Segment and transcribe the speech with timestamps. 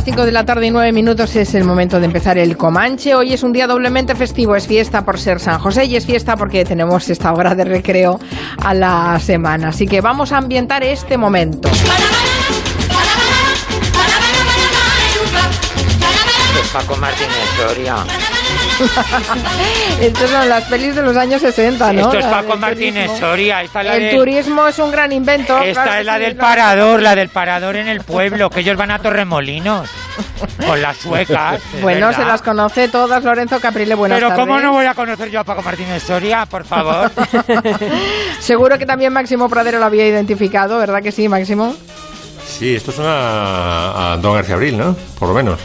[0.00, 3.14] las 5 de la tarde y 9 minutos es el momento de empezar el Comanche.
[3.14, 6.36] Hoy es un día doblemente festivo, es fiesta por ser San José y es fiesta
[6.36, 8.18] porque tenemos esta hora de recreo
[8.64, 9.68] a la semana.
[9.68, 11.68] Así que vamos a ambientar este momento.
[16.72, 17.96] Paco Martínez Soria.
[20.00, 22.00] Estas son las pelis de los años 60, ¿no?
[22.00, 23.26] Esto es Paco Martínez turismo.
[23.28, 23.62] Soria.
[23.62, 25.58] Esta es la El del- turismo es un gran invento.
[25.58, 28.90] Esta claro es la del parador, la del parador en el pueblo, que ellos van
[28.90, 29.88] a Torremolinos
[30.66, 31.60] con las suecas.
[31.82, 32.22] Bueno, verdad.
[32.22, 34.46] se las conoce todas, Lorenzo Caprile, buenas Pero tardes.
[34.46, 37.10] ¿cómo no voy a conocer yo a Paco Martínez Soria, por favor?
[38.40, 41.74] Seguro que también Máximo Pradero lo había identificado, ¿verdad que sí, Máximo?
[42.46, 44.96] Sí, esto suena a, a Don García Abril, ¿no?
[45.18, 45.60] Por lo menos.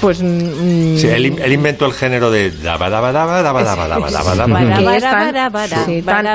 [0.00, 0.20] Pues...
[0.22, 4.34] mm, él, in- él inventó el género de daba, daba, daba, daba, daba, daba, daba,
[4.34, 4.46] daba.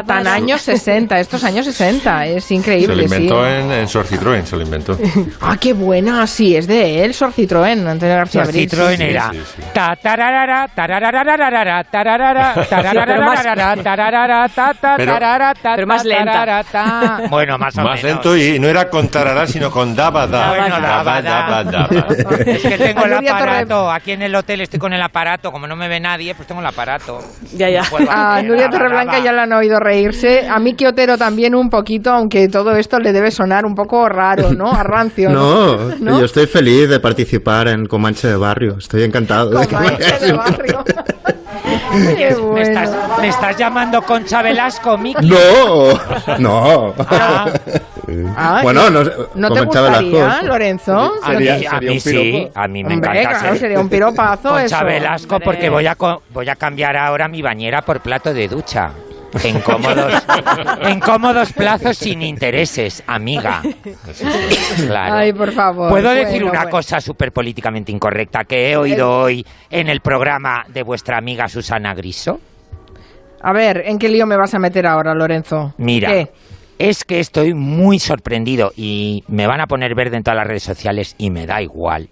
[0.06, 2.96] Tan, años 60, estos años 60, es Se increíble.
[2.96, 4.06] lo inventó en, en Sor
[4.46, 4.98] se lo inventó.
[5.42, 8.52] Ah, qué buena, sí, es de él, Sor Citroën, Antonio García era
[14.98, 15.14] Pero-
[15.88, 16.32] más ta, lenta.
[17.30, 20.28] Bueno, más lento y no era con tarará, sino con daba.
[22.46, 23.14] Es que tengo el
[23.68, 26.48] Torre- aquí en el hotel estoy con el aparato, como no me ve nadie, pues
[26.48, 27.20] tengo el aparato.
[27.54, 27.84] Ya, ya.
[28.00, 30.48] No A hacer, Nuria Torreblanca ya la han oído reírse.
[30.50, 34.52] A Miki Otero también un poquito, aunque todo esto le debe sonar un poco raro,
[34.54, 34.72] ¿no?
[34.72, 35.30] A rancio.
[35.30, 36.20] No, ¿No?
[36.20, 38.78] yo estoy feliz de participar en Comanche de Barrio.
[38.78, 39.50] Estoy encantado.
[39.52, 40.38] de me Comanche de invitado.
[40.38, 40.84] barrio.
[41.92, 42.58] Qué ¿Me, bueno.
[42.62, 45.28] estás, me estás llamando Concha Velasco, Miki?
[45.28, 46.00] No,
[46.40, 46.94] no.
[47.10, 47.50] Ah.
[48.36, 49.04] Ah, bueno, no,
[49.36, 50.42] ¿No te gustaría.
[50.44, 50.94] Lorenzo?
[51.24, 53.58] A mí, Sería- a sería mí un sí, a mí me Hombre, encanta claro, ser
[53.60, 54.86] sería un piropazo Concha eso.
[54.86, 55.46] Velasco Hombre.
[55.46, 55.98] porque voy a,
[56.34, 58.92] voy a cambiar ahora mi bañera por plato de ducha.
[59.44, 60.12] En cómodos,
[60.82, 63.62] en cómodos plazos sin intereses, amiga.
[64.88, 65.16] Claro.
[65.16, 65.90] Ay, por favor.
[65.90, 66.70] Puedo Bueno, decir una bueno.
[66.72, 71.94] cosa súper políticamente incorrecta que he oído hoy en el programa de vuestra amiga Susana
[71.94, 72.40] Griso.
[73.42, 75.74] A ver, ¿en qué lío me vas a meter ahora, Lorenzo?
[75.78, 76.32] Mira, ¿Qué?
[76.90, 80.64] Es que estoy muy sorprendido y me van a poner verde en todas las redes
[80.64, 82.10] sociales y me da igual.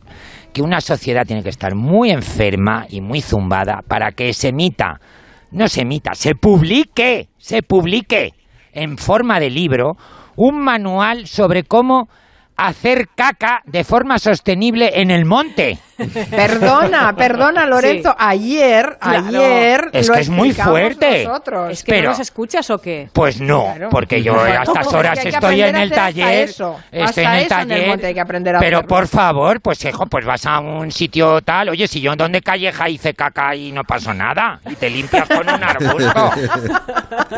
[0.54, 5.02] Que una sociedad tiene que estar muy enferma y muy zumbada para que se emita,
[5.50, 8.34] no se emita, se publique, se publique
[8.72, 9.98] en forma de libro
[10.36, 12.08] un manual sobre cómo
[12.56, 15.80] hacer caca de forma sostenible en el monte.
[16.30, 18.10] Perdona, perdona, Lorenzo.
[18.12, 18.16] Sí.
[18.20, 19.28] Ayer, Claro.
[19.28, 19.90] ayer.
[19.94, 21.26] Es lo que es muy fuerte.
[21.26, 21.72] nosotros.
[21.72, 23.10] ¿Es que Pero- no nos escuchas o qué?
[23.14, 23.90] Pues no, Claro.
[23.90, 26.50] porque yo a estas horas que estoy en el taller.
[26.50, 26.80] eso.
[26.92, 27.88] Estoy Hasta en el eso en el taller.
[27.90, 28.88] monte hay que aprender a pero hacerlo.
[28.96, 31.70] por favor, pues hijo, pues vas a un sitio tal.
[31.70, 34.60] Oye, si yo en donde calleja hice caca y no pasó nada.
[34.70, 36.32] Y te limpias con un arbusto.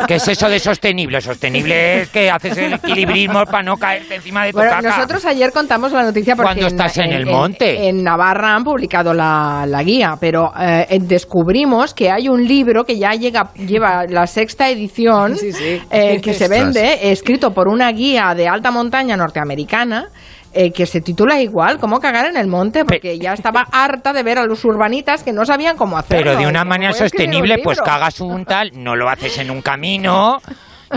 [0.08, 1.22] ¿Qué es eso de sostenible?
[1.22, 4.90] Sostenible es que haces el equilibrismo para no caerte encima de tu Bueno, caca.
[4.90, 7.88] nosotros ayer contamos la noticia porque Cuando estás en el en, monte.
[7.90, 12.98] en Navarra han publicado la, la guía, pero eh, descubrimos que hay un libro que
[12.98, 15.82] ya llega, lleva la sexta edición Sí, sí.
[15.90, 20.08] eh, que se vende, escrito por una guía de alta montaña norteamericana.
[20.54, 24.22] eh, que se titula igual, cómo cagar en el monte, porque ya estaba harta de
[24.22, 26.32] ver a los urbanitas que no sabían cómo hacerlo.
[26.32, 29.62] Pero de una manera un sostenible, pues cagas un tal, no lo haces en un
[29.62, 30.40] camino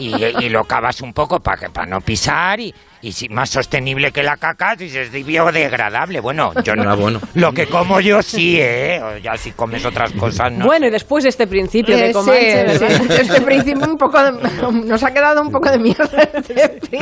[0.01, 0.13] y,
[0.45, 4.23] y lo cavas un poco para para no pisar y, y si más sostenible que
[4.23, 6.21] la caca, si es biodegradable.
[6.21, 6.97] Bueno, yo no.
[6.97, 7.21] Bueno.
[7.35, 9.01] Lo que como yo sí, ¿eh?
[9.03, 10.65] O Ya si comes otras cosas, no.
[10.67, 12.89] Bueno, y después de este principio Eh, de sí, Comanche, ¿verdad?
[13.09, 14.33] sí, este principio un poco de-
[14.87, 16.05] nos ha quedado un poco de mierda
[16.35, 17.01] este principio.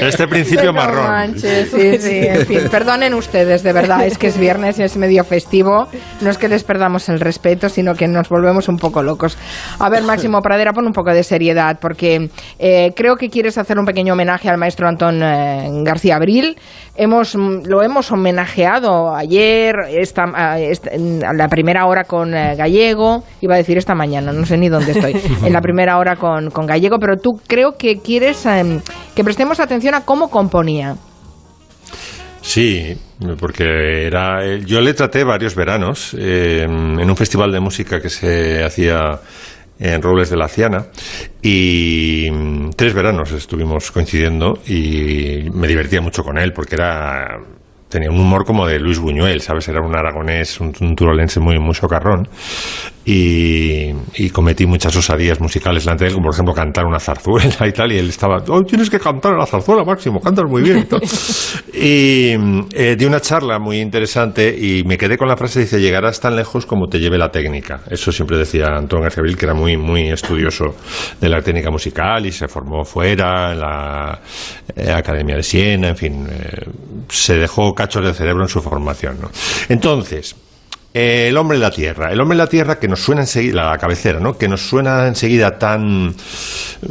[0.00, 1.04] Este principio marrón.
[1.06, 5.24] manches, sí, sí, en fin, perdonen ustedes, de verdad, es que es viernes, es medio
[5.24, 5.88] festivo,
[6.20, 9.36] no es que les perdamos el respeto, sino que nos volvemos un poco locos.
[9.78, 13.78] A ver, Máximo Pradera, pon un poco de seriedad, porque eh, creo que quieres hacer
[13.78, 16.56] un pequeño homenaje al maestro Antón eh, García Abril.
[16.94, 22.54] Hemos, mm, lo hemos homenajeado ayer, esta, a esta- en la primera hora con eh,
[22.56, 26.14] Gallego, iba a decir esta mañana, no sé ni dónde estoy, en la primera hora
[26.16, 28.80] con, con Gallego, pero tú creo que quieres em,
[29.16, 30.94] que prestemos atención a cómo componía.
[32.42, 32.96] Sí,
[33.38, 34.44] porque era.
[34.44, 39.20] eh, Yo le traté varios veranos eh, en un festival de música que se hacía
[39.80, 40.86] en Robles de la Ciana
[41.42, 47.40] y mm, tres veranos estuvimos coincidiendo y me divertía mucho con él porque era
[47.90, 49.68] tenía un humor como de Luis Buñuel, ¿sabes?
[49.68, 52.28] Era un aragonés, un, un turolense muy, muy socarrón
[53.04, 57.66] y, y cometí muchas osadías musicales delante de él, como por ejemplo cantar una zarzuela
[57.66, 60.78] y tal, y él estaba, oh, tienes que cantar la zarzuela, Máximo, cantas muy bien.
[60.78, 61.00] y tal.
[61.72, 62.34] Y
[62.74, 66.36] eh, di una charla muy interesante y me quedé con la frase, dice, llegarás tan
[66.36, 67.80] lejos como te lleve la técnica.
[67.88, 70.76] Eso siempre decía Antón García que era muy, muy estudioso
[71.20, 74.20] de la técnica musical y se formó fuera, en la
[74.76, 76.66] eh, Academia de Siena, en fin, eh,
[77.08, 79.18] se dejó cachos de cerebro en su formación.
[79.22, 79.30] ¿no?
[79.70, 80.36] Entonces,
[80.92, 82.12] eh, el hombre de la tierra.
[82.12, 84.36] El hombre de la tierra que nos suena enseguida, la cabecera, ¿no?
[84.36, 86.14] Que nos suena enseguida tan,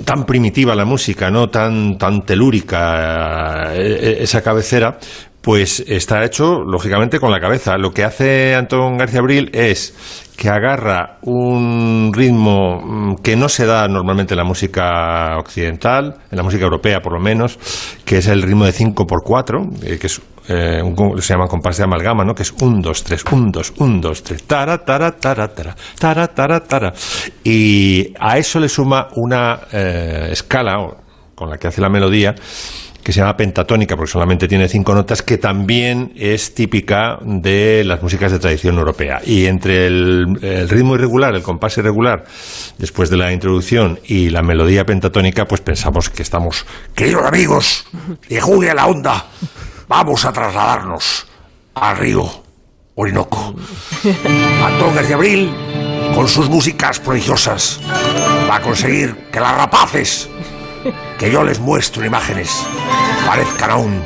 [0.03, 1.49] tan primitiva la música, ¿no?
[1.49, 4.97] Tan, tan telúrica eh, esa cabecera,
[5.41, 7.77] pues está hecho, lógicamente, con la cabeza.
[7.77, 9.93] Lo que hace Antón García Abril es
[10.39, 16.37] que agarra un ritmo mm, que no se da normalmente en la música occidental, en
[16.37, 17.59] la música europea por lo menos,
[18.05, 21.83] que es el ritmo de 5x4, eh, que es, eh, un- se llama compás de
[21.83, 22.33] amalgama, ¿no?
[22.33, 26.27] que es 1, 2, 3, 1, 2, 1, 2, 3, tara, tara, tara, tara, tara,
[26.27, 26.93] tara, tara.
[27.43, 30.77] Y a eso le suma una eh, escala
[31.35, 32.35] con la que hace la melodía,
[33.03, 38.01] que se llama pentatónica, porque solamente tiene cinco notas, que también es típica de las
[38.03, 39.21] músicas de tradición europea.
[39.25, 42.25] Y entre el, el ritmo irregular, el compás irregular,
[42.77, 47.85] después de la introducción, y la melodía pentatónica, pues pensamos que estamos, Queridos amigos
[48.27, 49.25] de Julia la Onda,
[49.89, 51.27] vamos a trasladarnos
[51.73, 52.29] al río
[52.95, 53.55] Orinoco.
[54.63, 55.51] Antón García Abril,
[56.15, 57.79] con sus músicas prodigiosas,
[58.49, 60.29] va a conseguir que las rapaces
[61.17, 62.65] que yo les muestro en imágenes
[63.25, 64.03] parezcan aún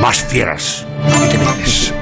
[0.00, 0.86] más fieras
[1.24, 1.94] y temibles.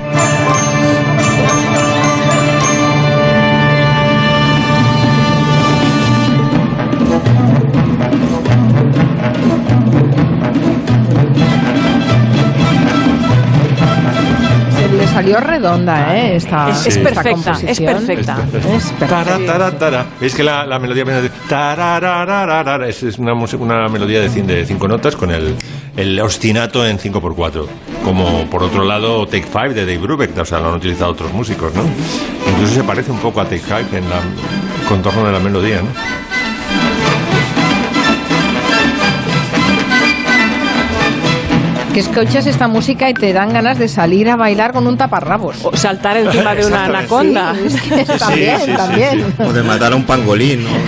[15.19, 16.37] Salió redonda, ¿eh?
[16.37, 17.95] Esta, Es- es esta perfecta, es composición.
[17.95, 18.37] perfecta.
[18.55, 19.07] Es perfecta.
[19.25, 20.07] Tara, tara, tara.
[20.21, 21.05] ¿Veis que la, la melodía
[22.85, 25.55] es, es una, una melodía de, de cinco notas con el,
[25.97, 27.67] el ostinato en 5x4.
[28.05, 31.33] Como por otro lado Take Five de Dave Brubeck, o sea, lo han utilizado otros
[31.33, 31.83] músicos, ¿no?
[32.53, 34.21] Incluso se parece un poco a Take Five en la
[34.89, 35.89] contorno de la melodía, ¿no?
[41.99, 45.65] Que escuchas esta música y te dan ganas de salir a bailar con un taparrabos.
[45.65, 47.57] O saltar encima de una anaconda.
[47.57, 49.35] Sí, es que también, sí, sí, también.
[49.41, 50.65] O de matar a un pangolín.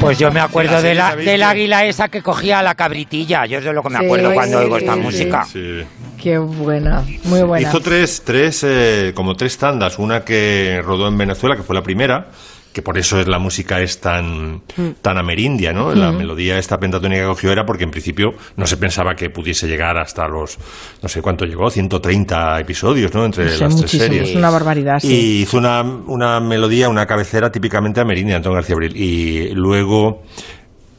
[0.00, 2.74] Pues yo me acuerdo Sí, de la, ¿sabéis del águila esa que cogía a la
[2.74, 3.44] cabritilla.
[3.46, 5.00] Yo es de lo que me Sí, acuerdo cuando sí, oigo sí, esta sí.
[5.00, 5.44] música.
[5.44, 5.82] Sí.
[6.20, 7.68] Qué buena, muy buena.
[7.68, 9.98] Hizo tres, tres eh, como tres tandas.
[9.98, 12.28] Una que rodó en Venezuela, que fue la primera,
[12.72, 14.62] que por eso es la música es tan,
[15.00, 15.94] tan amerindia, ¿no?
[15.94, 19.66] La melodía esta pentatónica que cogió era porque en principio no se pensaba que pudiese
[19.66, 20.58] llegar hasta los,
[21.02, 23.24] no sé cuánto llegó, 130 episodios, ¿no?
[23.24, 24.30] Entre las tres series.
[24.30, 25.12] es una barbaridad, sí.
[25.12, 28.96] Y hizo una, una melodía, una cabecera típicamente amerindia, Antón García Abril.
[28.96, 30.22] Y luego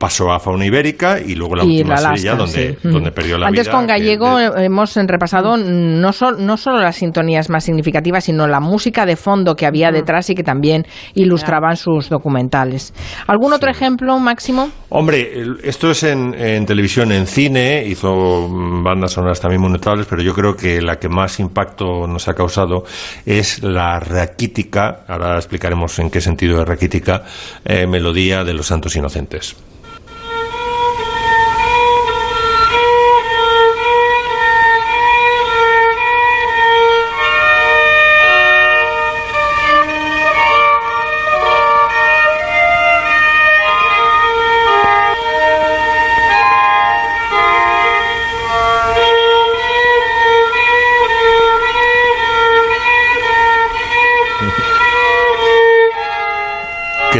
[0.03, 2.87] pasó a Fauna Ibérica y luego la y última la serie ya Alaska, donde, sí.
[2.89, 3.13] donde Mm.
[3.13, 3.71] perdió la Antes vida.
[3.71, 8.45] con que- Gallego de- hemos repasado no, sol- no solo las sintonías más significativas, sino
[8.47, 12.93] la música de fondo que había detrás y que también ilustraban sus documentales.
[13.27, 14.69] ¿Algún otro ejemplo, Máximo?
[14.89, 15.31] Hombre,
[15.63, 20.21] esto es en, en televisión, en cine, hizo mm, bandas sonoras también muy notables, pero
[20.21, 22.83] yo creo que la que más impacto nos ha causado
[23.25, 27.23] es la raquítica, ahora explicaremos en qué sentido es raquítica,
[27.63, 29.55] eh, melodía de los Santos Inocentes.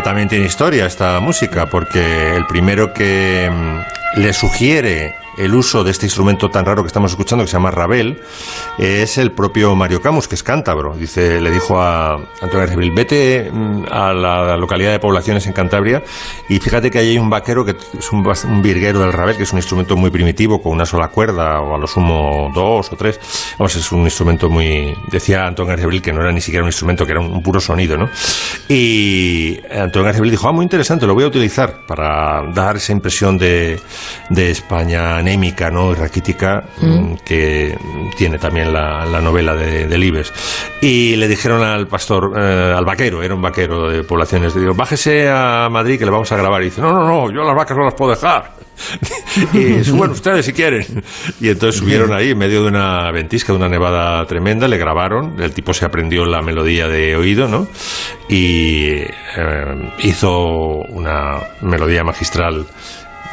[0.04, 5.92] También tiene historia esta música, porque el primero que mm, le sugiere el uso de
[5.92, 8.22] este instrumento tan raro que estamos escuchando, que se llama Rabel,
[8.78, 10.96] es el propio Mario Camus, que es cántabro.
[10.96, 16.04] Dice, le dijo a Antonio Abril, vete mm, a la localidad de poblaciones en Cantabria
[16.50, 19.52] y fíjate que ahí hay un vaquero que es un, virguero del Rabel, que es
[19.52, 23.20] un instrumento muy primitivo, con una sola cuerda, o a lo sumo dos o tres.
[23.58, 24.96] Vamos, es un instrumento muy...
[25.12, 27.98] Decía Antonio Abril que no era ni siquiera un instrumento, que era un, puro sonido,
[27.98, 28.10] ¿no?
[28.70, 33.38] Y Antonio Abril dijo, ah, muy interesante, lo voy a utilizar para dar esa impresión
[33.38, 33.80] de
[34.30, 35.92] España anémica, ¿no?
[35.92, 37.78] Y raquítica, mm, que
[38.18, 40.32] tiene también la, la novela de, de Libes.
[40.82, 44.74] Y le dijeron al pastor, eh, al vaquero, era un vaquero de poblaciones, le digo,
[44.74, 46.62] bájese a Madrid que le vamos a grabar.
[46.62, 48.52] Y dice, no, no, no, yo las vacas no las puedo dejar.
[49.54, 51.04] y suben ustedes si quieren.
[51.40, 55.42] Y entonces subieron ahí en medio de una ventisca, de una nevada tremenda, le grabaron,
[55.42, 57.68] el tipo se aprendió la melodía de oído, ¿no?
[58.28, 58.96] Y
[59.38, 60.48] eh, hizo
[60.90, 62.66] una melodía magistral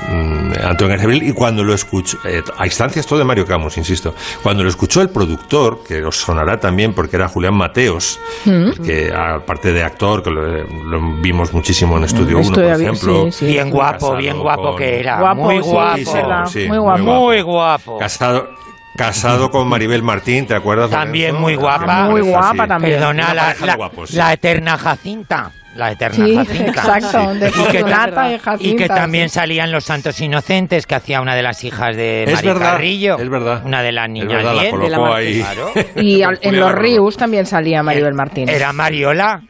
[0.08, 4.62] Antonio García y cuando lo escuchó, eh, a instancias todo de Mario Camus, insisto, cuando
[4.62, 8.70] lo escuchó el productor, que os sonará también porque era Julián Mateos, Mm.
[8.84, 12.90] que aparte de actor, que lo, lo vimos muchísimo en Estudio 1, Estudio por bien,
[12.94, 13.24] ejemplo.
[13.26, 13.46] sí, sí.
[13.46, 15.18] Bien guapo, bien guapo con- que era.
[15.20, 16.46] Guapo, muy guapo.
[16.48, 17.02] sí, muy guapo.
[17.02, 17.98] Muy guapo.
[17.98, 18.50] Casado,
[18.96, 20.90] casado con Maribel Martín, ¿te acuerdas?
[20.90, 22.04] También muy guapa.
[22.08, 22.94] Muy guapa también.
[22.98, 25.52] Perdona, la, la- la eterna Jacinta.
[25.74, 26.64] La eterna Sí, Jacinta.
[26.70, 31.42] exacto, de Y que, y que también salían Los Santos Inocentes, que hacía una de
[31.42, 33.18] las hijas de Es Mari verdad, Carrillo.
[33.18, 33.62] es verdad.
[33.64, 35.40] Una de las Es niñas verdad, la de la ahí.
[35.42, 35.72] Claro.
[35.96, 36.72] Y al- en Los.
[36.72, 38.48] Ríos también salía Maribel Martín.
[38.48, 39.42] Era Mariola.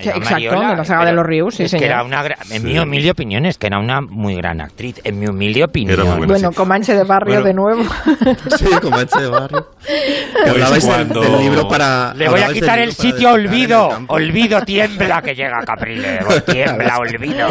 [0.00, 1.92] Sí, exacto, de la saga de los Ríos, sí, es que señor.
[1.92, 4.98] era una en mi humilde opinión es que era una muy gran actriz.
[5.04, 6.00] En mi humilde opinión.
[6.00, 6.32] Era muy buena.
[6.32, 7.46] Bueno, Comanche de Barrio Bueno.
[7.46, 7.82] de nuevo.
[8.58, 9.66] Sí, Comanche de barrio.
[9.82, 12.14] Pues hablabais del- cuando- del, libro para...
[12.14, 13.90] Le voy a quitar el sitio el olvido.
[14.08, 16.20] Olvido tiembla que llega Caprile.
[16.46, 17.48] Tiembla, olvido.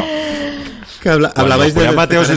[1.01, 1.89] Que habla- Cuando hablabais de en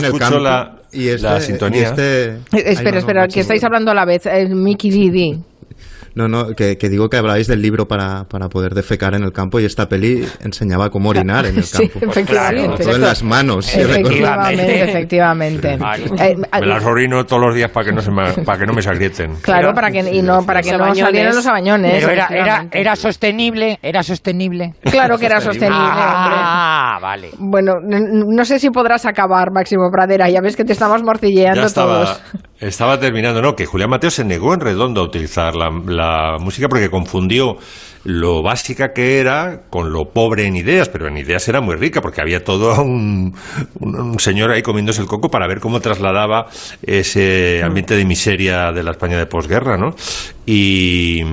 [0.03, 0.39] el escuchó campo.
[0.39, 1.81] la- y este, la sintonía.
[1.81, 4.25] y este- Eh, Ay, espera, no, no, espera, que estáis hablando a la vez.
[4.27, 5.39] El Mickey Didi.
[6.15, 9.31] No, no, que, que digo que hablabais del libro para, para poder defecar en el
[9.33, 12.09] campo y esta peli enseñaba cómo orinar en el Sí, campo.
[12.09, 12.83] efectivamente.
[12.83, 13.65] Todo en las manos.
[13.65, 13.81] sí.
[13.81, 15.77] Efectivamente, efectivamente.
[15.77, 16.03] Claro.
[16.19, 18.73] Eh, Me las orino todos los días para que no se me, para que no
[18.73, 19.35] me se agrieten.
[19.41, 21.05] Claro, para que, y no, para que Los no abañones.
[21.05, 21.91] salieran los abañones.
[21.95, 22.79] Pero era, era, efectivamente.
[22.79, 24.73] era sostenible, era sostenible.
[24.83, 25.95] Claro que era sostenible, hombre.
[26.37, 27.29] Ah, vale.
[27.37, 30.29] Bueno, no sé si podrás acabar, Máximo Pradera.
[30.29, 32.21] Ya ves que te estamos morcilleando Ya estaba, todos.
[32.59, 36.69] Estaba terminando, no, que Julián Mateo se negó en redondo a utilizar la, la música
[36.69, 37.57] porque confundió
[38.05, 42.01] lo básica que era con lo pobre en ideas, pero en ideas era muy rica
[42.01, 43.35] porque había todo un,
[43.79, 46.47] un, señor ahí comiéndose el coco para ver cómo trasladaba
[46.83, 49.95] ese ambiente de miseria de la España de posguerra, ¿no?
[50.45, 51.23] Y,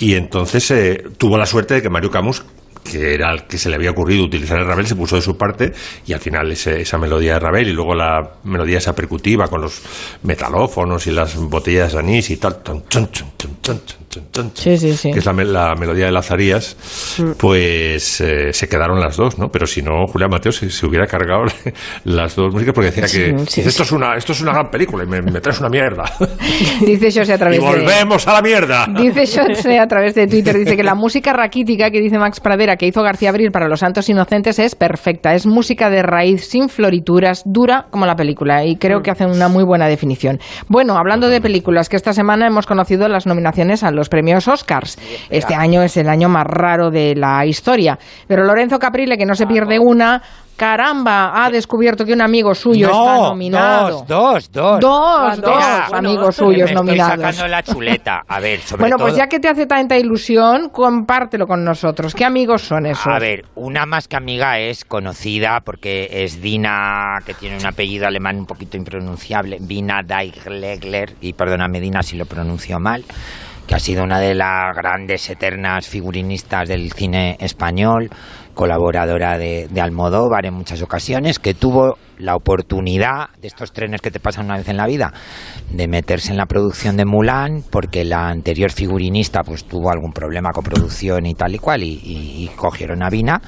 [0.00, 2.44] y entonces eh, tuvo la suerte de que Mario Camus
[2.86, 5.36] que era el que se le había ocurrido utilizar el Ravel, se puso de su
[5.36, 5.72] parte
[6.06, 9.60] y al final ese- esa melodía de Ravel y luego la melodía esa percutiva con
[9.60, 9.82] los
[10.22, 12.58] metalófonos y las botellas de anís y tal,
[14.54, 15.12] Sí, sí, sí.
[15.12, 16.76] que es la, la melodía de Lazarías,
[17.38, 19.50] pues eh, se quedaron las dos, ¿no?
[19.50, 21.44] Pero si no, Julián Mateo se, se hubiera cargado
[22.04, 23.34] las dos músicas porque decía que
[23.66, 26.04] esto, es una, esto es una gran película y me, me traes una mierda.
[26.80, 27.66] Dice José a y través de...
[27.66, 28.86] volvemos a la mierda.
[28.98, 32.75] Dice José a través de Twitter, dice que la música raquítica que dice Max Pradera
[32.76, 35.34] que hizo García Abril para Los Santos Inocentes es perfecta.
[35.34, 38.64] Es música de raíz, sin florituras, dura como la película.
[38.64, 40.38] Y creo que hace una muy buena definición.
[40.68, 44.98] Bueno, hablando de películas, que esta semana hemos conocido las nominaciones a los premios Oscars.
[45.30, 47.98] Este año es el año más raro de la historia.
[48.26, 50.22] Pero Lorenzo Caprile, que no se pierde una,
[50.56, 54.04] caramba, ha descubierto que un amigo suyo está nominado.
[54.08, 54.80] dos, dos, dos.
[54.80, 57.14] Dos, dos amigos me suyos estoy nominados.
[57.20, 58.22] sacando la chuleta.
[58.26, 59.06] A ver, sobre Bueno, todo...
[59.06, 62.14] pues ya que te hace tanta ilusión, compártelo con nosotros.
[62.14, 63.06] ¿Qué amigos son esos?
[63.06, 68.06] A ver, una más que amiga es conocida porque es Dina, que tiene un apellido
[68.06, 73.04] alemán un poquito impronunciable, Vina Deichlegler, y perdóname Dina si lo pronuncio mal,
[73.66, 78.08] que ha sido una de las grandes eternas figurinistas del cine español,
[78.56, 84.10] colaboradora de, de Almodóvar en muchas ocasiones, que tuvo la oportunidad de estos trenes que
[84.10, 85.12] te pasan una vez en la vida,
[85.70, 90.50] de meterse en la producción de Mulan, porque la anterior figurinista pues tuvo algún problema
[90.52, 93.40] con producción y tal y cual, y, cogieron a Vina.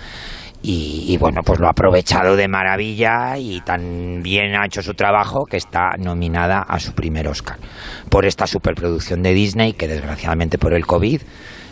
[0.60, 4.92] Y, y bueno, pues lo ha aprovechado de maravilla y tan bien ha hecho su
[4.92, 7.58] trabajo que está nominada a su primer Oscar
[8.10, 11.22] por esta superproducción de Disney que desgraciadamente por el COVID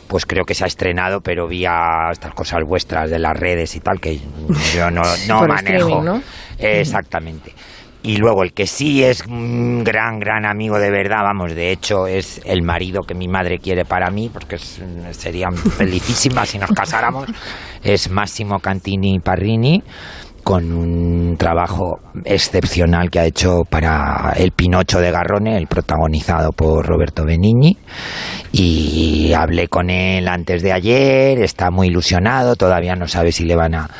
[0.08, 3.80] pues creo que se ha estrenado pero vía estas cosas vuestras de las redes y
[3.80, 4.18] tal que
[4.74, 5.02] yo no,
[5.48, 6.02] manejo.
[6.58, 7.52] Eh, Exactamente.
[8.02, 12.06] Y luego el que sí es un gran, gran amigo de verdad, vamos, de hecho
[12.06, 16.70] es el marido que mi madre quiere para mí, porque es- sería felicísima si nos
[16.70, 17.26] casáramos,
[17.82, 19.82] es Massimo Cantini Parrini,
[20.46, 26.86] con un trabajo excepcional que ha hecho para El Pinocho de Garrone, el protagonizado por
[26.86, 27.76] Roberto Benigni.
[28.52, 33.56] Y hablé con él antes de ayer, está muy ilusionado, todavía no sabe si le
[33.56, 33.90] van a,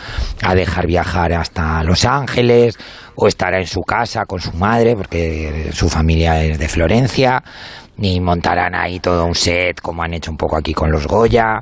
[0.41, 2.79] a dejar viajar hasta Los Ángeles
[3.17, 7.43] o estará en su casa con su madre, porque su familia es de Florencia,
[7.99, 11.61] y montarán ahí todo un set como han hecho un poco aquí con los Goya.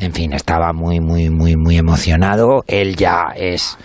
[0.00, 2.64] En fin, estaba muy, muy, muy, muy emocionado.
[2.66, 3.76] Él ya es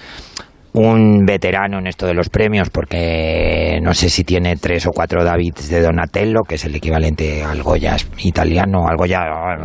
[0.75, 5.23] un veterano en esto de los premios porque no sé si tiene tres o cuatro
[5.23, 9.21] Davids de Donatello, que es el equivalente al Goya italiano, al Goya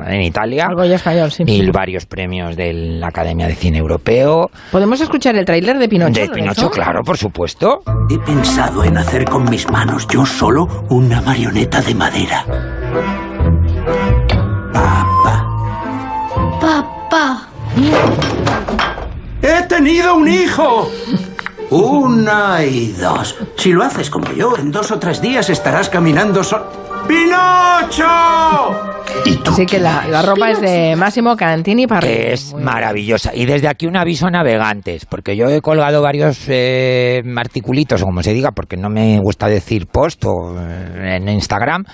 [0.07, 0.66] en Italia.
[0.69, 1.42] Algo ya español, sí.
[1.47, 4.50] Y varios premios de la Academia de Cine Europeo.
[4.71, 6.21] ¿Podemos escuchar el tráiler de Pinocho?
[6.21, 6.28] de?
[6.28, 7.83] Pinocho, claro, por supuesto.
[8.09, 13.29] He pensado en hacer con mis manos yo solo una marioneta de madera.
[17.11, 17.49] Papá.
[19.43, 20.88] ¡He tenido un hijo!
[21.71, 23.37] Una y dos.
[23.57, 26.62] Si lo haces como yo, en dos o tres días estarás caminando sol...
[27.09, 28.07] ¡Pinocho!
[29.25, 33.33] ¿Y tú Así que la, la ropa es de Máximo Cantini para que es maravillosa.
[33.35, 38.05] Y desde aquí un aviso a navegantes, porque yo he colgado varios eh, articulitos, o
[38.05, 41.85] como se diga, porque no me gusta decir post o, eh, en Instagram.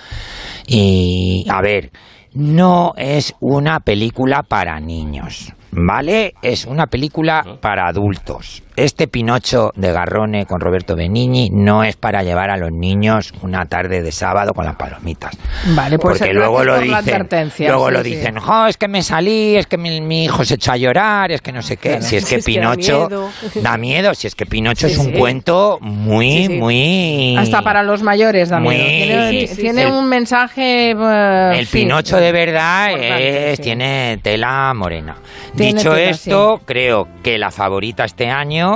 [0.67, 1.91] Y a ver,
[2.37, 6.33] no es una película para niños, ¿vale?
[6.43, 8.61] Es una película para adultos.
[8.77, 13.65] Este Pinocho de Garrone con Roberto Benigni no es para llevar a los niños una
[13.65, 15.35] tarde de sábado con las palomitas.
[15.75, 17.27] Vale, pues Porque luego lo por dicen,
[17.67, 18.09] luego sí, lo sí.
[18.11, 21.31] dicen, "Jo, es que me salí, es que mi, mi hijo se echó a llorar,
[21.31, 22.03] es que no sé qué.
[22.03, 23.29] Si es que Si es que da Pinocho miedo.
[23.63, 27.35] da miedo, si es que Pinocho Sí, es un cuento muy, muy...
[27.35, 29.27] Hasta para los mayores también.
[29.27, 30.91] Muy- Tiene, un mensaje.
[30.91, 35.15] eh, El Pinocho de verdad es- tiene tela morena.
[35.55, 38.66] Tiene Dicho tela, esto, creo que la favorita este año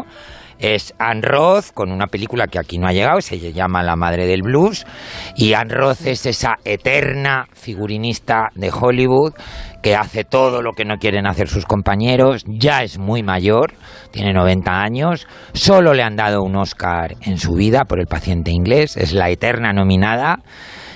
[0.62, 4.28] es Anne Roth con una película que aquí no ha llegado, se llama La Madre
[4.28, 4.86] del Blues.
[5.36, 9.34] Y Anne Roth es esa eterna figurinista de Hollywood
[9.82, 12.44] que hace todo lo que no quieren hacer sus compañeros.
[12.48, 13.74] Ya es muy mayor,
[14.12, 15.28] tiene 90 años.
[15.54, 18.98] Solo le han dado un Oscar en su vida por El paciente inglés.
[18.98, 20.44] Es la eterna nominada.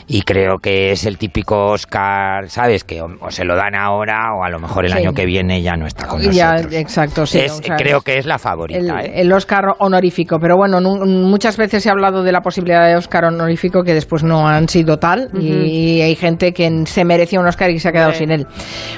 [0.08, 2.84] Y creo que es el típico Oscar, ¿sabes?
[2.84, 4.98] Que o, o se lo dan ahora o a lo mejor el Sí.
[5.00, 6.74] año que viene ya no está con Ya, nosotros.
[6.76, 7.40] exacto, sí.
[7.40, 9.12] Es- o sea, creo que es la favorita, el, ¿eh?
[9.22, 13.26] el Oscar honorífico, pero bueno, muchas veces se ha hablado de la posibilidad de Oscar
[13.26, 17.72] honorífico que después no han sido tal y hay gente que se merecía un Oscar
[17.72, 18.20] y se ha quedado Sí.
[18.20, 18.46] sin él.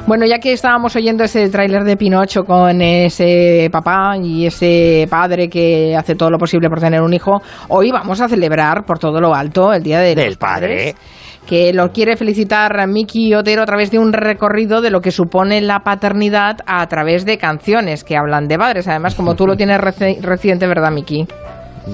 [0.08, 5.48] Bueno, ya que estábamos oyendo ese tráiler de Pinocho con ese papá y ese padre
[5.50, 9.22] que hace todo lo posible por tener un hijo, hoy vamos a celebrar por todo
[9.22, 10.96] lo alto el Día de Del padre.
[11.48, 15.12] Que lo quiere felicitar a Miki Otero a través de un recorrido de lo que
[15.12, 18.88] supone la paternidad a través de canciones que hablan de padres.
[18.89, 21.25] Además, como tú lo tienes reci- reciente, ¿verdad, Miki?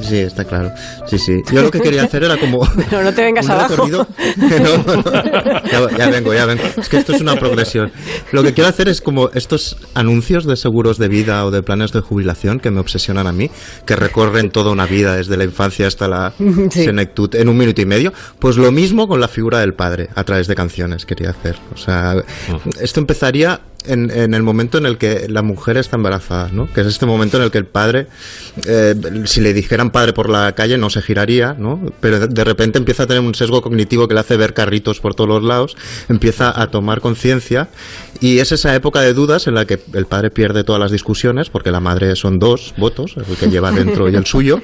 [0.02, 0.72] Sí, está claro.
[1.08, 1.42] Sí, sí.
[1.52, 2.68] Yo lo que quería hacer era como.
[2.90, 3.76] Pero no te vengas abajo.
[3.76, 4.08] recorrido-
[4.38, 5.90] No, no, no.
[5.92, 6.64] Ya, ya vengo, ya vengo.
[6.78, 7.92] Es que esto es una progresión.
[8.32, 11.92] Lo que quiero hacer es como estos anuncios de seguros de vida o de planes
[11.92, 13.50] de jubilación que me obsesionan a mí,
[13.86, 16.34] que recorren toda una vida, desde la infancia hasta la
[16.72, 18.14] senectud, en un minuto y medio.
[18.40, 21.56] Pues lo mismo con la figura del padre, a través de canciones quería hacer.
[21.74, 22.16] O sea,
[22.82, 26.72] esto empezaría en, en el momento en el que la mujer está embarazada, ¿no?
[26.72, 28.08] Que es este momento en el que el padre,
[28.68, 31.82] eh, si le dijeran padre por la calle, no se giraría, ¿no?
[32.00, 35.00] Pero de, de repente empieza a tener un sesgo cognitivo que le hace ver carritos
[35.00, 35.76] por todos los lados,
[36.10, 37.70] empieza a tomar conciencia
[38.22, 41.50] y es esa época de dudas en la que el padre pierde todas las discusiones,
[41.50, 44.62] porque la madre son dos votos, el que lleva dentro y el suyo,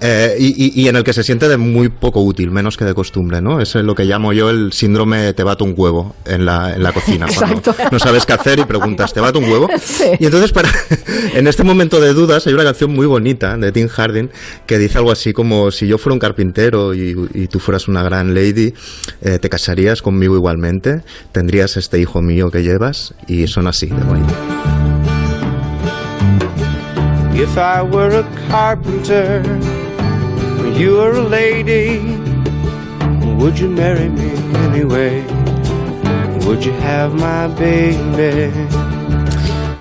[0.00, 2.84] eh, y, y- y en el que se siente de muy poco útil, menos que
[2.84, 3.60] de costumbre, ¿no?
[3.60, 6.92] Es lo que llamo yo el síndrome te bato un huevo en la, en la
[6.92, 7.26] cocina.
[7.26, 7.74] Exacto.
[7.90, 9.68] no sabes qué hacer y preguntas, ¿te bato un huevo?
[9.80, 10.04] Sí.
[10.18, 10.70] Y entonces, para,
[11.34, 14.30] en este momento de dudas, hay una canción muy bonita de Tim Harding
[14.66, 18.02] que dice algo así como: Si yo fuera un carpintero y, y tú fueras una
[18.02, 18.74] gran lady,
[19.22, 24.02] eh, te casarías conmigo igualmente, tendrías este hijo mío que llevas, y son así de
[24.04, 24.34] bonito.
[27.34, 29.42] If I were a carpenter,
[30.60, 32.00] and you were a lady,
[33.38, 34.30] would you marry me
[34.66, 35.24] anyway?
[36.50, 38.50] Would you have my baby?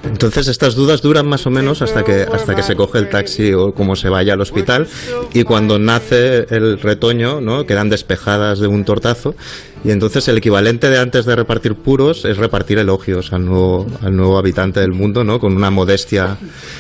[0.03, 3.53] Entonces estas dudas duran más o menos hasta que hasta que se coge el taxi
[3.53, 4.87] o como se vaya al hospital
[5.33, 7.65] y cuando nace el retoño, ¿no?
[7.65, 9.33] quedan despejadas de un tortazo
[9.83, 14.15] y entonces el equivalente de antes de repartir puros es repartir elogios al nuevo al
[14.15, 15.39] nuevo habitante del mundo, ¿no?
[15.39, 16.37] Con una modestia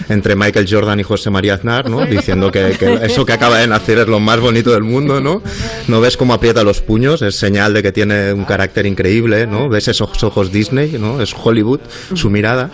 [0.09, 2.05] entre Michael Jordan y José María Aznar, ¿no?
[2.05, 5.41] Diciendo que, eso que acaba de nacer es lo más bonito del mundo, ¿no?
[5.87, 9.69] No ves cómo aprieta los puños, es señal de que tiene un carácter increíble, ¿no?
[9.69, 11.21] Ves esos ojos Disney, ¿no?
[11.21, 11.79] Es Hollywood,
[12.13, 12.71] su mirada.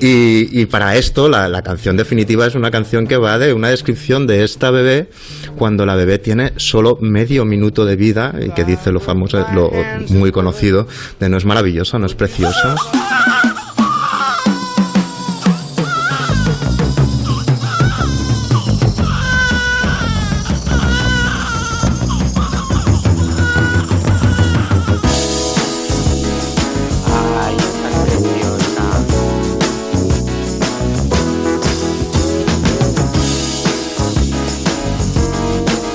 [0.00, 3.68] Y, y para esto, la, la canción definitiva es una canción que va de una
[3.68, 5.08] descripción de esta bebé
[5.56, 9.44] cuando la bebé tiene solo medio minuto de vida y que dice lo famoso,
[10.10, 10.86] muy conocido
[11.20, 12.76] de no es maravillosa, no es preciosa.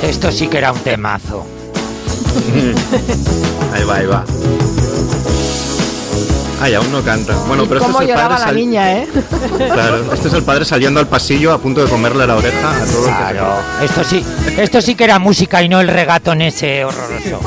[0.03, 1.62] Esto sí que era un temazo.
[3.73, 4.23] Ahí va, ahí va.
[6.61, 7.33] Ay, aún no canta.
[7.47, 9.07] Bueno, pero este cómo es el padre la sal- niña, ¿eh?
[9.73, 12.79] Claro, este es el padre saliendo al pasillo a punto de comerle la oreja a
[12.85, 12.93] todos.
[12.93, 14.23] los que Claro, esto sí,
[14.57, 17.39] esto sí que era música y no el regatón ese horroroso.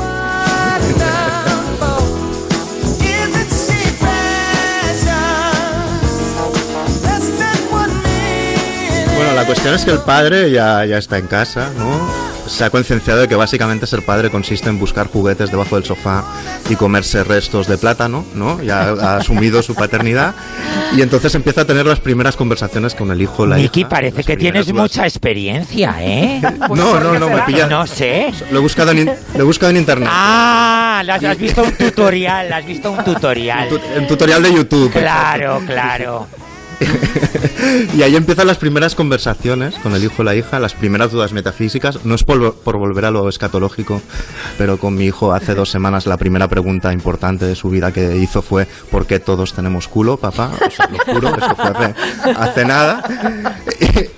[9.15, 12.26] Bueno, la cuestión es que el padre ya, ya está en casa, ¿no?
[12.47, 16.23] Se ha concienciado de que básicamente ser padre consiste en buscar juguetes debajo del sofá
[16.69, 18.61] y comerse restos de plátano, ¿no?
[18.61, 20.33] Ya ha asumido su paternidad
[20.95, 23.89] y entonces empieza a tener las primeras conversaciones con el hijo, la Miki, hija.
[23.89, 26.41] parece que tienes primeras mucha experiencia, ¿eh?
[26.69, 27.67] No, no, no, me pilla.
[27.67, 28.31] No sé.
[28.51, 30.09] Lo he buscado en, in- lo he buscado en internet.
[30.11, 33.69] Ah, las- has visto un tutorial, has visto un tutorial.
[33.69, 34.91] Tu- En tutorial de YouTube.
[34.91, 36.27] Claro, claro.
[37.95, 41.33] Y ahí empiezan las primeras conversaciones con el hijo y la hija, las primeras dudas
[41.33, 42.05] metafísicas.
[42.05, 44.01] No es por, volver a lo escatológico,
[44.57, 48.17] pero con mi hijo hace dos semanas la primera pregunta importante de su vida que
[48.17, 50.51] hizo fue ¿por qué todos tenemos culo, papá?
[50.65, 53.03] O sea, lo juro, eso fue hace, nada.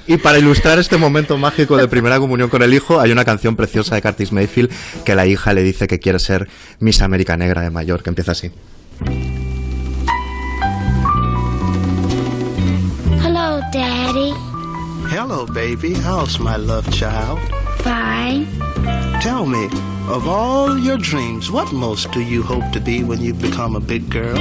[0.08, 3.26] Y, y para ilustrar este momento mágico de primera comunión con el hijo, hay una
[3.26, 4.72] canción preciosa de Curtis Mayfield
[5.04, 6.48] que la hija le dice que quiere ser
[6.80, 8.52] Miss América Negra de mayor, que empieza así.
[13.72, 14.34] Daddy.
[15.14, 15.94] Hello, baby.
[15.94, 17.40] How's my love child?
[17.84, 18.48] Fine.
[19.22, 19.66] Tell me,
[20.08, 23.80] of all your dreams, what most do you hope to be when you become a
[23.80, 24.40] big girl?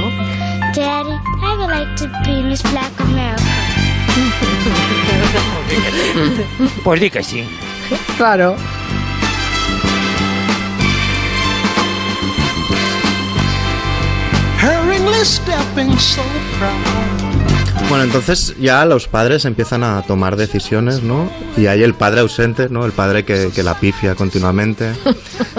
[0.73, 1.13] Daddy,
[1.45, 3.43] I would like to be Miss Black America.
[6.83, 7.45] Pues di que sí.
[8.17, 8.55] Claro.
[14.57, 16.23] Hurriedly stepping so
[16.57, 17.38] proud.
[17.89, 21.29] Bueno, entonces ya los padres empiezan a tomar decisiones, ¿no?
[21.57, 22.85] Y hay el padre ausente, ¿no?
[22.85, 24.91] El padre que, que la pifia continuamente,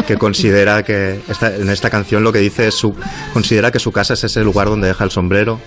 [0.07, 2.95] que considera que esta- en esta canción lo que dice es su
[3.33, 5.59] considera que su casa es ese lugar donde deja el sombrero.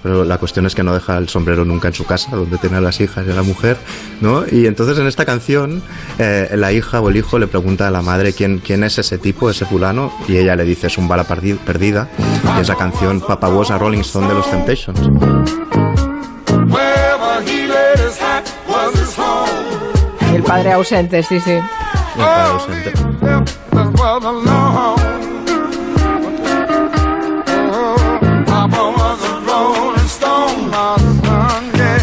[0.00, 2.76] Pero la cuestión es que no deja el sombrero nunca en su casa, donde tiene
[2.76, 3.76] a las hijas y a la mujer,
[4.20, 4.44] ¿no?
[4.48, 5.82] Y entonces en esta canción
[6.20, 9.18] eh, la hija o el hijo le pregunta a la madre quién, quién es ese
[9.18, 12.08] tipo, ese fulano, y ella le dice es un bala perdi- perdida,
[12.56, 15.00] y es la canción Papa Was a Rolling Stone de los Temptations.
[20.48, 21.52] Padre ausente, sí, sí.
[21.52, 21.62] El
[22.16, 22.92] padre ausente.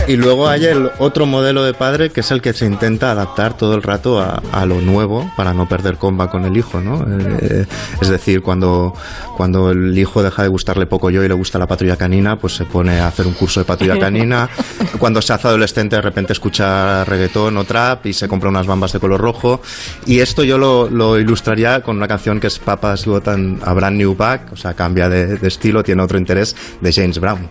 [0.07, 3.57] Y luego hay el otro modelo de padre que es el que se intenta adaptar
[3.57, 7.03] todo el rato a, a lo nuevo para no perder comba con el hijo, ¿no?
[7.41, 7.65] Eh,
[7.99, 8.93] es decir, cuando,
[9.35, 12.53] cuando el hijo deja de gustarle poco yo y le gusta la patrulla canina, pues
[12.53, 14.47] se pone a hacer un curso de patrulla canina.
[14.99, 18.93] Cuando se hace adolescente de repente escucha reggaetón o trap y se compra unas bambas
[18.93, 19.61] de color rojo.
[20.05, 23.73] Y esto yo lo, lo ilustraría con una canción que es Papa's Got an- a
[23.73, 27.49] Brand New Back, o sea, cambia de, de estilo, tiene otro interés, de James Brown.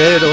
[0.00, 0.28] Pero,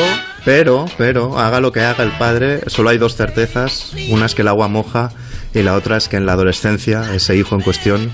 [0.45, 3.91] pero, pero, haga lo que haga el padre, solo hay dos certezas.
[4.09, 5.11] Una es que el agua moja
[5.53, 8.09] y la otra es que en la adolescencia ese hijo en cuestión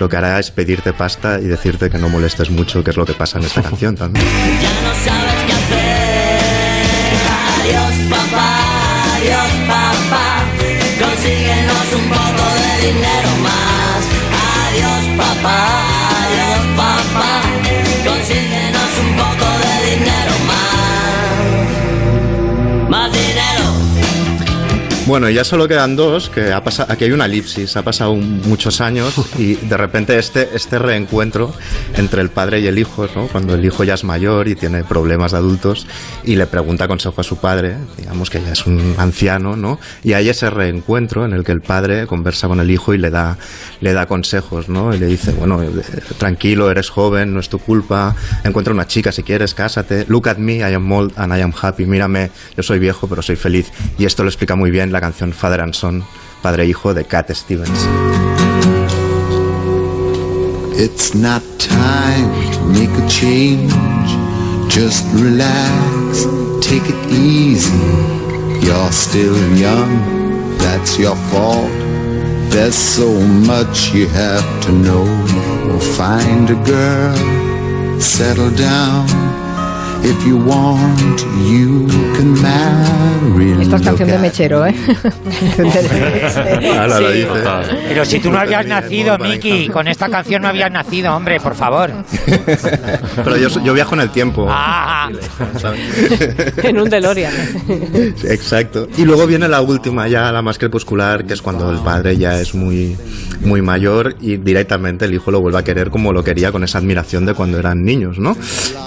[0.00, 3.06] lo que hará es pedirte pasta y decirte que no molestes mucho, que es lo
[3.06, 4.26] que pasa en esta canción también.
[4.26, 4.76] Adiós
[8.10, 10.44] papá, adiós papá,
[10.98, 14.04] consíguenos un poco de dinero más.
[14.68, 15.87] Adiós papá,
[25.08, 28.82] Bueno, ya solo quedan dos, que ha pasado, aquí hay una elipsis, ha pasado muchos
[28.82, 31.54] años y de repente este, este reencuentro
[31.96, 33.26] entre el padre y el hijo, ¿no?
[33.28, 35.86] cuando el hijo ya es mayor y tiene problemas de adultos
[36.24, 39.80] y le pregunta consejo a su padre, digamos que ya es un anciano, ¿no?
[40.04, 43.08] Y hay ese reencuentro en el que el padre conversa con el hijo y le
[43.08, 43.38] da,
[43.80, 44.94] le da consejos, ¿no?
[44.94, 45.70] Y le dice, bueno, eh,
[46.18, 50.36] tranquilo, eres joven, no es tu culpa, encuentra una chica si quieres, cásate, look at
[50.36, 53.72] me, I am old and I am happy, mírame, yo soy viejo pero soy feliz.
[53.96, 55.74] Y esto lo explica muy bien la canción Father and
[56.42, 57.86] padre e hijo de Cat Stevens.
[60.80, 63.72] It's not time to make a change.
[64.68, 66.24] Just relax,
[66.60, 67.72] take it easy.
[68.64, 71.70] You're still young, that's your fault.
[72.50, 73.10] There's so
[73.46, 75.04] much you have to know.
[75.96, 79.08] Find a girl, settle down,
[80.02, 83.62] If you want, you can marry.
[83.62, 84.74] Esta es canción de Mechero, ¿eh?
[85.58, 87.28] Lo dice.
[87.88, 91.54] Pero si tú no habías nacido, Miki, con esta canción no habías nacido, hombre, por
[91.54, 91.90] favor.
[93.24, 94.46] Pero yo, yo viajo en el tiempo.
[94.48, 95.10] Ah,
[95.58, 95.80] ¿sabes?
[96.62, 97.32] En un DeLorean.
[98.24, 98.88] Exacto.
[98.96, 102.40] Y luego viene la última, ya la más crepuscular, que es cuando el padre ya
[102.40, 102.96] es muy,
[103.40, 106.78] muy mayor y directamente el hijo lo vuelve a querer como lo quería, con esa
[106.78, 108.36] admiración de cuando eran niños, ¿no?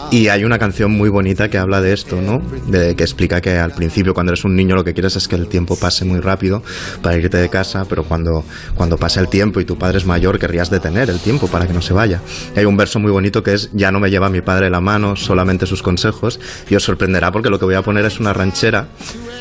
[0.09, 2.41] Y hay una canción muy bonita que habla de esto, ¿no?
[2.67, 5.35] De, que explica que al principio, cuando eres un niño, lo que quieres es que
[5.35, 6.63] el tiempo pase muy rápido
[7.01, 8.43] para irte de casa, pero cuando,
[8.75, 11.73] cuando pase el tiempo y tu padre es mayor, querrías detener el tiempo para que
[11.73, 12.21] no se vaya.
[12.55, 15.15] Hay un verso muy bonito que es, ya no me lleva mi padre la mano,
[15.15, 18.87] solamente sus consejos, y os sorprenderá porque lo que voy a poner es una ranchera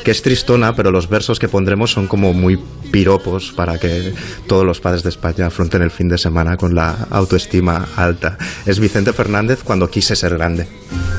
[0.05, 2.59] que es tristona, pero los versos que pondremos son como muy
[2.90, 4.12] piropos para que
[4.46, 8.37] todos los padres de España afronten el fin de semana con la autoestima alta.
[8.66, 10.68] Es Vicente Fernández cuando quise ser grande.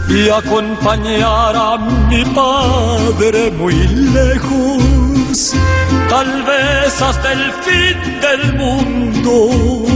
[0.09, 1.77] y acompañar a
[2.09, 5.53] mi padre muy lejos,
[6.09, 9.91] tal vez hasta el fin del mundo.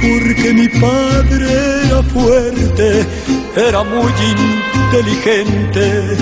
[0.00, 1.48] Porque mi padre
[1.86, 3.06] era fuerte,
[3.56, 4.12] era muy
[4.86, 6.16] inteligente,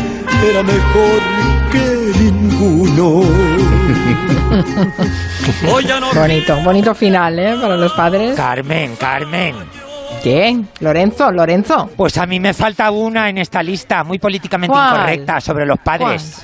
[0.48, 1.20] era mejor
[1.70, 3.73] que ninguno.
[6.14, 7.56] Bonito, bonito final, ¿eh?
[7.60, 8.36] Para los padres.
[8.36, 9.54] Carmen, Carmen.
[10.22, 10.58] ¿Qué?
[10.80, 11.30] ¿Lorenzo?
[11.30, 11.90] ¿Lorenzo?
[11.96, 14.94] Pues a mí me falta una en esta lista, muy políticamente ¿Cuál?
[14.94, 16.40] incorrecta, sobre los padres.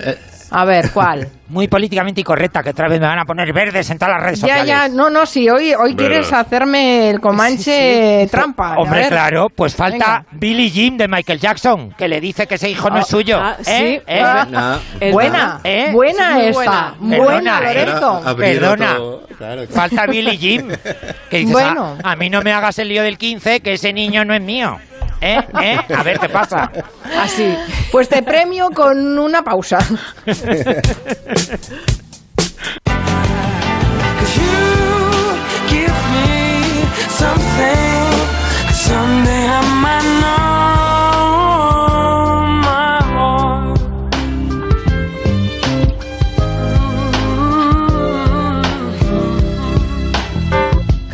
[0.52, 1.28] A ver, ¿cuál?
[1.50, 4.40] Muy políticamente incorrecta, que otra vez me van a poner verdes en todas las redes
[4.40, 4.66] Ya, sociales.
[4.68, 8.74] ya, no, no, si hoy, hoy quieres hacerme el Comanche trampa.
[8.74, 10.24] a Hombre, claro, pues falta Venga.
[10.30, 13.38] Billie Jean de Michael Jackson, que le dice que ese hijo no Ah, es suyo.
[13.42, 13.64] ah, ¿Eh?
[13.64, 14.02] sí.
[14.06, 14.22] ¿Eh?
[14.22, 15.88] Ah, Es buena, ¿Eh?
[15.92, 17.16] buena esta, buena.
[17.18, 17.74] buena, Perdona, ¿eh?
[17.74, 18.36] Lorenzo.
[18.36, 18.92] Perdona.
[19.00, 19.66] otro- claro, claro.
[19.72, 20.68] Falta Billie Jean.
[21.28, 21.96] Que dices, Bueno.
[22.04, 24.40] "Ah, a mí no me hagas el lío del 15, que ese niño no es
[24.40, 24.78] mío.
[25.20, 25.40] ¿Eh?
[25.62, 25.78] ¿Eh?
[25.94, 26.70] A ver qué pasa.
[27.20, 27.54] Así.
[27.92, 29.78] Pues te premio con una pausa.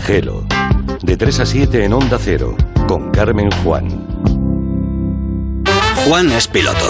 [0.07, 0.47] Gelo.
[1.03, 2.57] De 3 a 7 en Onda Cero.
[2.87, 4.07] Con Carmen Juan.
[6.07, 6.89] Juan es piloto.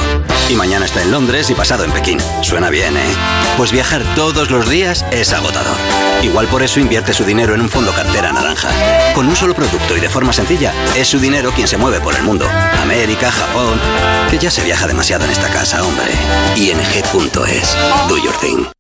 [0.51, 2.19] Y mañana está en Londres y pasado en Pekín.
[2.43, 3.15] Suena bien, ¿eh?
[3.57, 5.77] Pues viajar todos los días es agotador.
[6.23, 8.69] Igual por eso invierte su dinero en un fondo cartera naranja.
[9.15, 12.15] Con un solo producto y de forma sencilla, es su dinero quien se mueve por
[12.15, 12.47] el mundo.
[12.81, 13.81] América, Japón.
[14.31, 16.13] Que ya se viaja demasiado en esta casa, hombre.
[16.57, 17.77] ING.es.
[18.09, 18.76] Do your thing.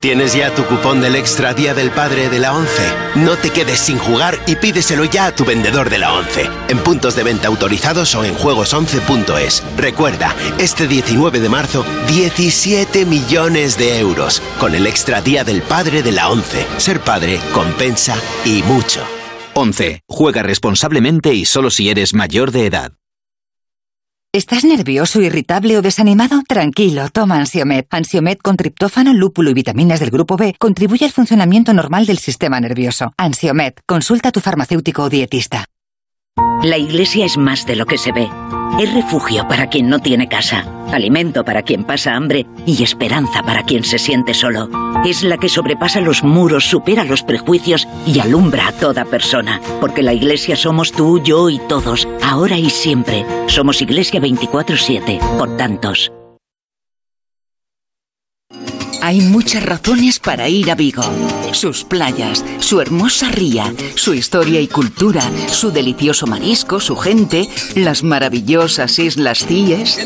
[0.00, 2.86] ¿Tienes ya tu cupón del Extra Día del Padre de la ONCE?
[3.16, 6.78] No te quedes sin jugar y pídeselo ya a tu vendedor de la ONCE, en
[6.78, 9.64] puntos de venta autorizados o en juegos11.es.
[9.76, 16.04] Recuerda, este 19 de marzo, 17 millones de euros, con el Extra Día del Padre
[16.04, 16.64] de la ONCE.
[16.76, 19.00] Ser padre compensa y mucho.
[19.54, 20.02] 11.
[20.06, 22.92] Juega responsablemente y solo si eres mayor de edad.
[24.34, 26.42] ¿Estás nervioso, irritable o desanimado?
[26.46, 27.86] Tranquilo, toma Ansiomed.
[27.90, 32.60] Ansiomed con triptófano, lúpulo y vitaminas del grupo B contribuye al funcionamiento normal del sistema
[32.60, 33.14] nervioso.
[33.16, 35.64] Ansiomed, consulta a tu farmacéutico o dietista.
[36.62, 38.28] La iglesia es más de lo que se ve.
[38.80, 43.62] Es refugio para quien no tiene casa, alimento para quien pasa hambre y esperanza para
[43.62, 44.68] quien se siente solo.
[45.04, 49.60] Es la que sobrepasa los muros, supera los prejuicios y alumbra a toda persona.
[49.80, 53.24] Porque la iglesia somos tú, yo y todos, ahora y siempre.
[53.46, 56.12] Somos Iglesia 24-7, por tantos.
[59.08, 61.02] Hay muchas razones para ir a Vigo.
[61.52, 68.02] Sus playas, su hermosa ría, su historia y cultura, su delicioso marisco, su gente, las
[68.02, 69.98] maravillosas Islas Cíes.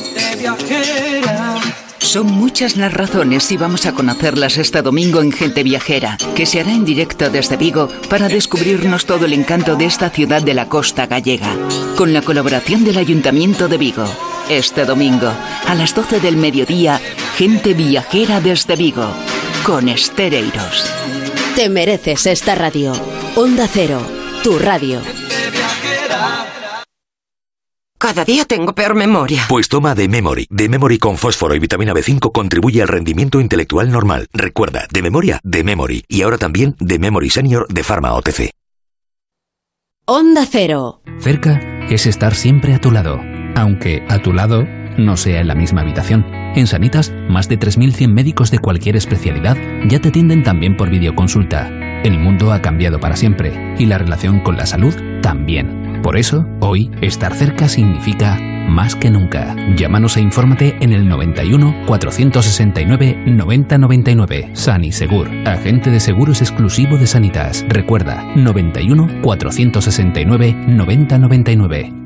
[1.99, 6.61] Son muchas las razones y vamos a conocerlas este domingo en Gente Viajera, que se
[6.61, 10.69] hará en directo desde Vigo para descubrirnos todo el encanto de esta ciudad de la
[10.69, 11.57] costa gallega,
[11.97, 14.05] con la colaboración del Ayuntamiento de Vigo.
[14.49, 15.33] Este domingo,
[15.67, 17.01] a las 12 del mediodía,
[17.37, 19.09] Gente Viajera desde Vigo,
[19.65, 20.93] con Estereiros.
[21.57, 22.93] Te mereces esta radio.
[23.37, 24.01] Onda Cero,
[24.43, 25.01] tu radio.
[27.99, 29.45] Cada día tengo peor memoria.
[29.49, 30.47] Pues toma The Memory.
[30.55, 34.27] The Memory con fósforo y vitamina B5 contribuye al rendimiento intelectual normal.
[34.33, 36.05] Recuerda, de memoria, The Memory.
[36.09, 38.51] Y ahora también The Memory Senior de Pharma OTC.
[40.05, 41.01] Onda Cero.
[41.21, 43.21] Cerca es estar siempre a tu lado,
[43.55, 44.65] aunque a tu lado
[44.99, 46.42] no sea en la misma habitación.
[46.55, 49.57] En Sanitas, más de 3.100 médicos de cualquier especialidad
[49.89, 51.69] ya te atienden también por videoconsulta.
[52.03, 56.01] El mundo ha cambiado para siempre y la relación con la salud también.
[56.03, 58.39] Por eso, hoy, estar cerca significa
[58.69, 59.55] más que nunca.
[59.77, 64.51] Llámanos e infórmate en el 91 469 9099.
[64.53, 67.65] Sanisegur, agente de seguros exclusivo de Sanitas.
[67.69, 72.02] Recuerda, 91 469 9099.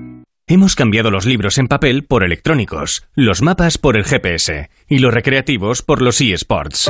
[0.49, 5.13] Hemos cambiado los libros en papel por electrónicos, los mapas por el GPS y los
[5.13, 6.89] recreativos por los eSports.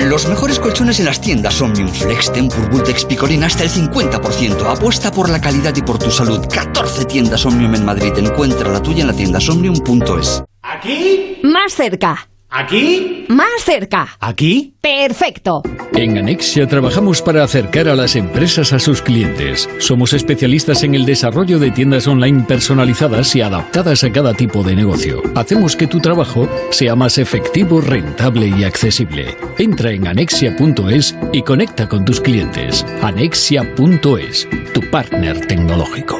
[0.05, 2.69] Los mejores colchones en las tiendas Omnium Flex, Tempur,
[3.07, 4.65] Picolín hasta el 50%.
[4.65, 6.45] Apuesta por la calidad y por tu salud.
[6.53, 8.13] 14 tiendas Omnium en Madrid.
[8.17, 10.43] Encuentra la tuya en la tienda somnium.es.
[10.61, 11.39] ¿Aquí?
[11.43, 12.27] Más cerca.
[12.55, 13.25] ¿Aquí?
[13.29, 14.15] Más cerca.
[14.19, 14.75] ¿Aquí?
[14.79, 15.63] Perfecto.
[15.95, 19.67] En Anexia trabajamos para acercar a las empresas a sus clientes.
[19.79, 24.75] Somos especialistas en el desarrollo de tiendas online personalizadas y adaptadas a cada tipo de
[24.75, 25.23] negocio.
[25.33, 29.35] Hacemos que tu trabajo sea más efectivo, rentable y accesible.
[29.57, 32.85] Entra en anexia.es y conecta con tus clientes.
[33.01, 36.19] Anexia.es, tu partner tecnológico.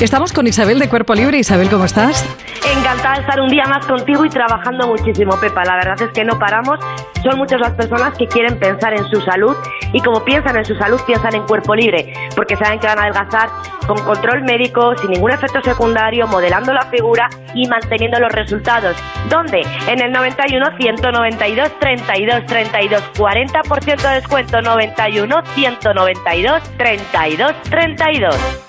[0.00, 1.38] Estamos con Isabel de Cuerpo Libre.
[1.38, 2.24] Isabel, ¿cómo estás?
[2.72, 5.64] Encantada de estar un día más contigo y trabajando muchísimo, Pepa.
[5.64, 6.78] La verdad es que no paramos.
[7.24, 9.56] Son muchas las personas que quieren pensar en su salud
[9.92, 13.02] y como piensan en su salud, piensan en Cuerpo Libre, porque saben que van a
[13.02, 13.48] adelgazar
[13.88, 18.96] con control médico, sin ningún efecto secundario, modelando la figura y manteniendo los resultados.
[19.28, 19.62] ¿Dónde?
[19.88, 28.67] En el 91 192 32 32 40% de descuento 91 192 32 32.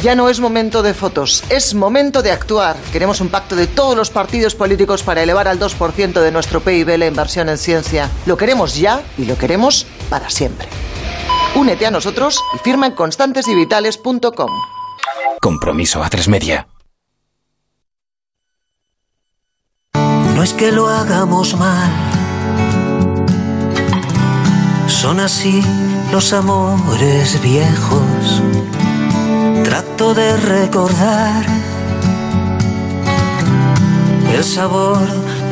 [0.00, 2.76] Ya no es momento de fotos, es momento de actuar.
[2.92, 6.96] Queremos un pacto de todos los partidos políticos para elevar al 2% de nuestro PIB
[6.96, 8.08] la inversión en ciencia.
[8.24, 10.68] Lo queremos ya y lo queremos para siempre.
[11.56, 14.50] Únete a nosotros y firma en constantesivitales.com.
[15.40, 16.68] Compromiso a tres media.
[19.94, 21.90] No es que lo hagamos mal.
[24.86, 25.60] Son así
[26.12, 28.42] los amores viejos
[29.64, 31.44] Trato de recordar
[34.34, 34.98] el sabor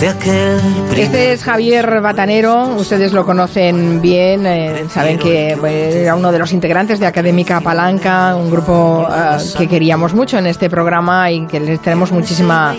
[0.00, 0.60] de aquel
[0.96, 6.38] Este es Javier Batanero, ustedes lo conocen bien, eh, saben que pues, era uno de
[6.38, 11.46] los integrantes de Académica Palanca, un grupo eh, que queríamos mucho en este programa y
[11.46, 12.74] que les tenemos muchísima,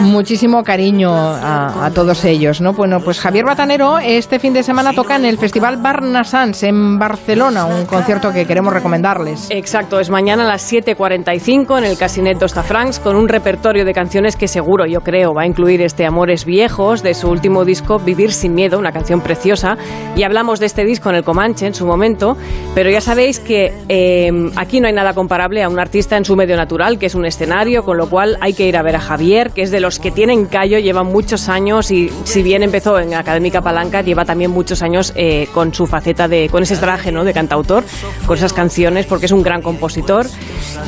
[0.00, 2.60] muchísimo cariño a, a todos ellos.
[2.60, 2.72] ¿no?
[2.72, 7.64] Bueno, pues Javier Batanero este fin de semana toca en el Festival Barnasans en Barcelona,
[7.66, 9.48] un concierto que queremos recomendarles.
[9.50, 14.36] Exacto, es mañana a las 7.45 en el Casinet Franks con un repertorio de canciones
[14.36, 18.30] que seguro, yo creo, va a incluir este Amores Viejos de su último disco Vivir
[18.30, 19.78] sin Miedo, una canción preciosa.
[20.14, 22.36] Y hablamos de este disco en el Comanche en su momento,
[22.74, 26.36] pero ya sabéis que eh, aquí no hay nada comparable a un artista en su
[26.36, 29.00] medio natural, que es un escenario, con lo cual hay que ir a ver a
[29.00, 32.98] Javier, que es de los que tienen callo, lleva muchos años y si bien empezó
[32.98, 37.12] en Académica Palanca, lleva también muchos años eh, con su faceta de, con ese traje
[37.12, 37.24] ¿no?
[37.24, 37.82] de cantautor,
[38.26, 40.26] con esas canciones, porque es un gran compositor.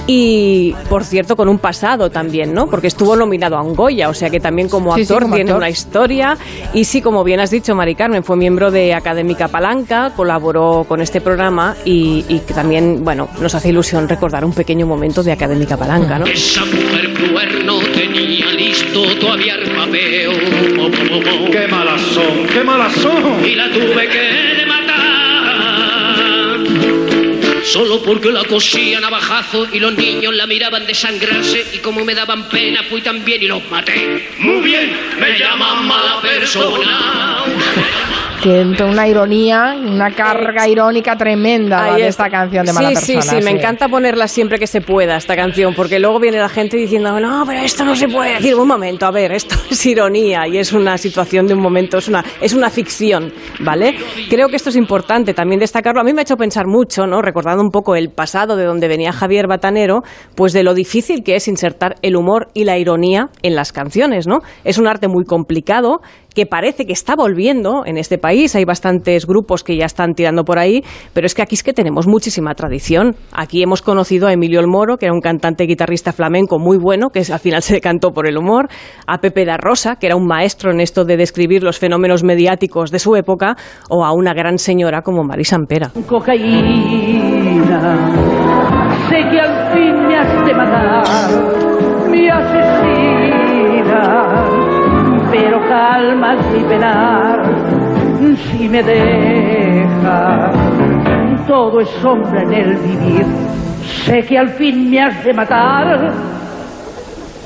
[0.07, 2.66] Y, por cierto, con un pasado también, ¿no?
[2.66, 5.54] Porque estuvo nominado a un Goya, o sea que también como Sí, sí, actor como
[5.55, 6.37] tiene una historia.
[6.73, 11.01] Y sí, como bien has dicho, Mari Carmen, fue miembro de Académica Palanca, colaboró con
[11.01, 12.23] este programa y,
[12.55, 16.27] también, bueno, nos hace ilusión recordar un pequeño momento de Académica Palanca, ¿no?
[16.27, 20.33] Esa mujer cuerno tenía listo todavía el papeo.
[21.51, 22.47] ¡Qué malas son!
[22.53, 23.45] ¡Qué malas son!
[23.45, 24.43] Y la tuve que
[27.64, 32.14] Solo porque la cosían a bajazo y los niños la miraban desangrarse y como me
[32.14, 34.29] daban pena fui también y los maté.
[34.38, 37.44] Muy bien, me llaman mala persona.
[38.42, 43.23] Que una ironía, una carga irónica tremenda de esta canción de mala sí, persona.
[43.23, 46.49] Sí, sí, me encanta ponerla siempre que se pueda esta canción, porque luego viene la
[46.49, 48.55] gente diciendo, no, pero esto no se puede decir.
[48.55, 52.09] Un momento, a ver, esto es ironía y es una situación de un momento, es
[52.09, 53.95] una, es una ficción, ¿vale?
[54.28, 56.01] Creo que esto es importante también destacarlo.
[56.01, 57.22] A mí me ha hecho pensar mucho, ¿no?
[57.22, 60.03] Recordando un poco el pasado de donde venía Javier Batanero,
[60.35, 64.26] pues de lo difícil que es insertar el humor y la ironía en las canciones,
[64.26, 64.39] ¿no?
[64.64, 66.01] Es un arte muy complicado
[66.35, 68.57] que parece que está volviendo en este país.
[68.57, 71.75] Hay bastantes grupos que ya están tirando por ahí, pero es que aquí es que
[71.75, 73.14] tenemos muchísima tradición.
[73.33, 77.11] Aquí hemos conocido a Emilio El Moro, que era un cantante guitarrista flamenco muy bueno,
[77.11, 78.68] que al final se decantó por el humor,
[79.07, 82.91] a Pepe da Rosa, que era un maestro en esto de describir los fenómenos mediáticos
[82.91, 83.57] de su época,
[83.91, 85.91] o a una gran señora como Mari Sampera.
[86.07, 88.09] Cocaína,
[89.11, 91.05] sé que al fin has de matar,
[92.11, 92.95] mi asesina
[95.35, 97.43] pero calmas mi penar
[98.37, 100.57] si me dejas.
[101.47, 103.27] Todo es sombra en el vivir.
[104.05, 106.12] Sé que al fin me has de matar,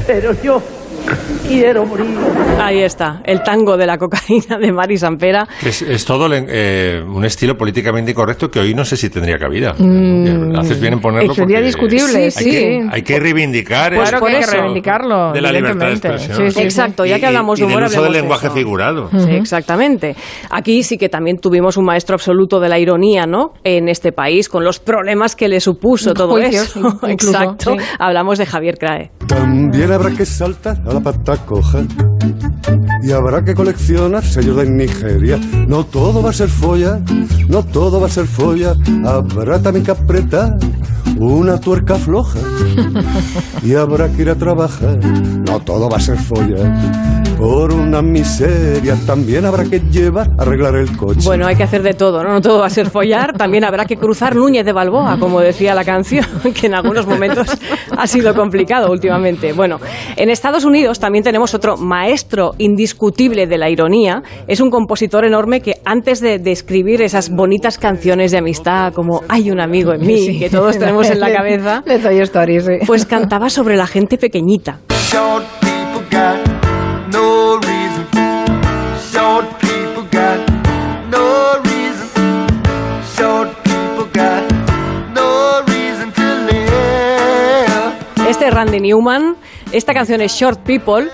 [0.07, 0.61] pero yo
[1.47, 2.07] quiero morir.
[2.61, 5.47] Ahí está, el tango de la cocaína de Mari Sampera.
[5.65, 9.75] Es, todo eh, un estilo políticamente incorrecto que hoy no sé si tendría cabida.
[9.79, 11.35] Mm, Haces bien en ponerlo.
[11.35, 12.51] Sería discutible, hay sí.
[12.51, 15.33] Que, hay que reivindicar pues claro que hay que reivindicarlo.
[15.33, 16.65] De la libertad de expresión.
[16.65, 17.79] Exacto, ya que hablamos de humor.
[17.79, 19.11] Y del uso del lenguaje figurado.
[19.11, 20.17] Sí, exactamente.
[20.51, 23.53] Aquí sí que también tuvimos un maestro absoluto de la ironía, ¿no?
[23.65, 26.99] En este país, con los problemas que le supuso todo eso.
[27.09, 27.77] Exacto.
[27.99, 29.11] Hablamos de Javier Crae.
[29.29, 31.85] También habrá que saltar a la pata coja
[33.09, 35.39] y habrá que coleccionar sellos de Nigeria.
[35.67, 37.01] No todo va a ser folla,
[37.49, 38.75] no todo va a ser folla.
[39.07, 40.59] Habrá también que apretar
[41.17, 42.39] una tuerca floja
[43.63, 44.99] y habrá que ir a trabajar.
[45.49, 47.17] No todo va a ser folla.
[47.39, 51.21] Por una miseria también habrá que llevar a arreglar el coche.
[51.25, 52.33] Bueno, hay que hacer de todo, ¿no?
[52.33, 53.39] No todo va a ser follar.
[53.39, 56.27] También habrá que cruzar Núñez de Balboa, como decía la canción,
[56.61, 57.49] que en algunos momentos
[57.97, 59.53] ha sido complicado últimamente.
[59.53, 59.79] Bueno,
[60.17, 64.23] en Estados Unidos también tenemos otro maestro indiscutible de la ironía.
[64.47, 69.51] Es un compositor enorme que antes de, escribir esas bonitas canciones de amistad como Hay
[69.51, 71.83] un amigo en mí, que todos tenemos en la cabeza,
[72.87, 74.81] pues cantaba sobre la gente pequeñita.
[88.29, 89.37] Este Randy Newman,
[89.73, 91.09] esta canción es Short People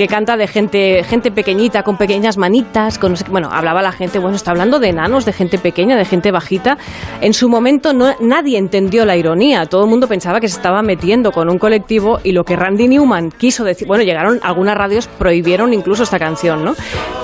[0.00, 4.34] que canta de gente, gente pequeñita, con pequeñas manitas, con, bueno, hablaba la gente, bueno,
[4.34, 6.78] está hablando de enanos, de gente pequeña, de gente bajita.
[7.20, 10.80] En su momento no, nadie entendió la ironía, todo el mundo pensaba que se estaba
[10.80, 15.06] metiendo con un colectivo y lo que Randy Newman quiso decir, bueno, llegaron algunas radios,
[15.06, 16.74] prohibieron incluso esta canción, ¿no?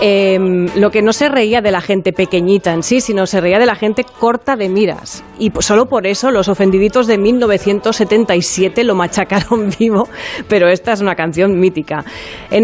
[0.03, 3.59] Em, lo que no se reía de la gente pequeñita en sí, sino se reía
[3.59, 5.25] de la gente corta de miras.
[5.39, 10.11] Y solo por eso los ofendiditos de 1977 lo machacaron vivo,
[10.47, 12.05] pero esta es una canción mítica.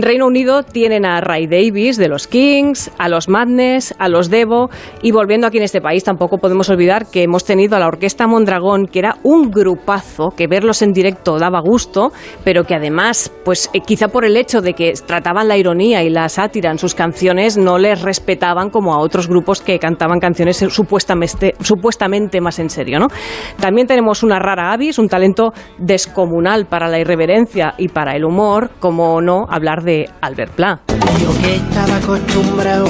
[0.03, 4.69] Reino Unido tienen a Ray Davis de los Kings, a los Madness, a los Devo
[5.01, 8.27] y volviendo aquí en este país tampoco podemos olvidar que hemos tenido a la Orquesta
[8.27, 12.11] Mondragón, que era un grupazo, que verlos en directo daba gusto,
[12.43, 16.11] pero que además, pues eh, quizá por el hecho de que trataban la ironía y
[16.11, 20.57] la sátira en sus canciones, no les respetaban como a otros grupos que cantaban canciones
[20.57, 22.99] supuestamente, supuestamente más en serio.
[22.99, 23.07] ¿no?
[23.61, 28.71] También tenemos una rara avis, un talento descomunal para la irreverencia y para el humor,
[28.81, 30.81] como no hablar de Albert Pla.
[31.21, 32.87] Yo que estaba acostumbrado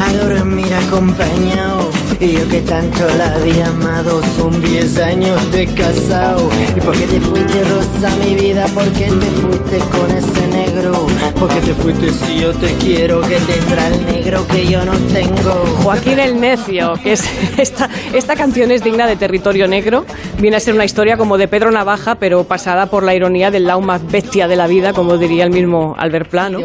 [0.00, 1.90] a dormir acompañado
[2.20, 7.06] y yo que tanto la había amado son 10 años de casado ¿Y por qué
[7.06, 8.66] te fuiste rosa mi vida?
[8.68, 11.06] ¿Por qué te fuiste con ese negro?
[11.38, 13.20] ¿Por qué te fuiste si yo te quiero?
[13.22, 15.52] Que tendrá el negro que yo no tengo?
[15.82, 17.24] Joaquín el Necio, que es
[17.58, 20.04] esta, esta canción es digna de territorio negro.
[20.38, 23.66] Viene a ser una historia como de Pedro Navaja, pero pasada por la ironía del
[23.66, 26.60] lado más bestia de la vida, como diría el mismo Albert Plano.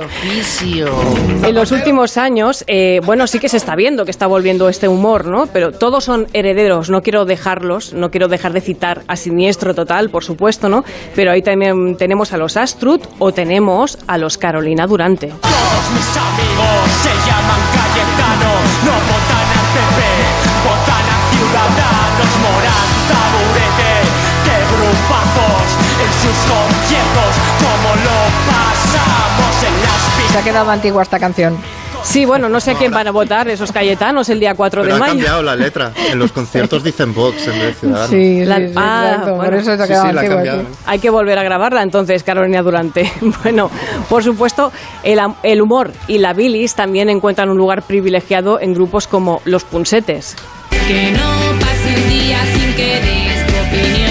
[1.44, 4.88] En los últimos años, eh, bueno, sí que se está viendo que está volviendo este
[4.88, 5.41] humor, ¿no?
[5.48, 10.10] Pero todos son herederos, no quiero dejarlos, no quiero dejar de citar a Siniestro Total,
[10.10, 10.84] por supuesto, ¿no?
[11.16, 15.28] Pero ahí también tenemos a los Astrud o tenemos a los Carolina Durante.
[15.28, 20.00] Todos mis amigos se llaman Cayetanos, no votan al PP,
[20.66, 23.94] votan a Ciudadanos, moran taburete,
[24.46, 25.68] que grupazos
[26.02, 27.32] en sus conciertos,
[27.62, 28.18] como lo
[28.48, 31.58] pasamos en las Se ha quedado antigua esta canción.
[32.04, 34.98] Sí, bueno, no sé quién van a votar esos cayetanos el día 4 Pero de
[34.98, 35.14] ha mayo.
[35.14, 35.92] cambiado la letra.
[36.12, 38.10] En los conciertos dicen Vox en vez de Ciudadanos.
[38.10, 39.58] Sí, La- sí, sí, ah, exacto, por bueno.
[39.58, 40.64] eso se ha Sí, la cambiado.
[40.88, 43.10] Hay que volver a grabarla entonces, Carolina Durante.
[43.44, 43.70] Bueno,
[44.10, 44.72] por supuesto,
[45.04, 50.36] el humor y la bilis también encuentran un lugar privilegiado en grupos como los punsetes.
[50.88, 54.11] Que no pase un día sin que des tu opinión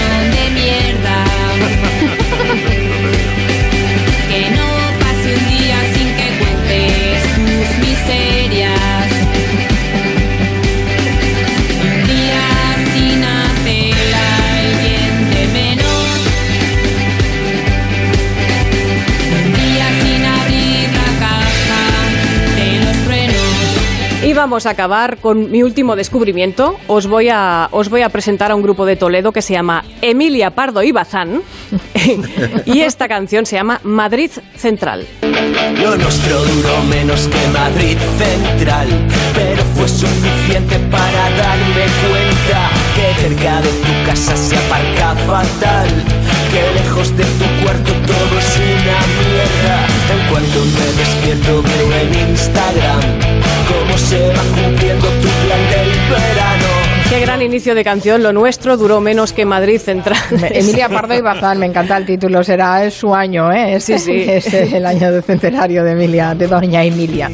[24.31, 26.77] Y vamos a acabar con mi último descubrimiento.
[26.87, 29.83] Os voy a, os voy a presentar a un grupo de Toledo que se llama
[30.01, 31.41] Emilia Pardo y Bazán.
[32.65, 35.05] y esta canción se llama Madrid Central.
[35.21, 38.87] Lo nuestro duró menos que Madrid Central,
[39.35, 45.89] pero fue suficiente para darme cuenta que cerca de tu casa se aparca fatal,
[46.51, 49.87] que lejos de tu cuarto todo es una mierda.
[50.13, 51.80] En cuanto me despierto Instagram
[53.91, 56.65] cómo se va cumpliendo tu plan del verano.
[57.09, 58.23] Qué gran inicio de canción.
[58.23, 60.17] Lo nuestro duró menos que Madrid Central.
[60.51, 63.75] Emilia Pardo y Bazán, me encanta el título, será es su año, ¿eh?
[63.75, 64.23] Es, Sí, sí.
[64.27, 67.29] es el año de centenario de Emilia, de doña Emilia.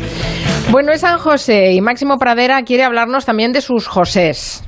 [0.71, 4.63] Bueno, es San José y Máximo Pradera quiere hablarnos también de sus Josés.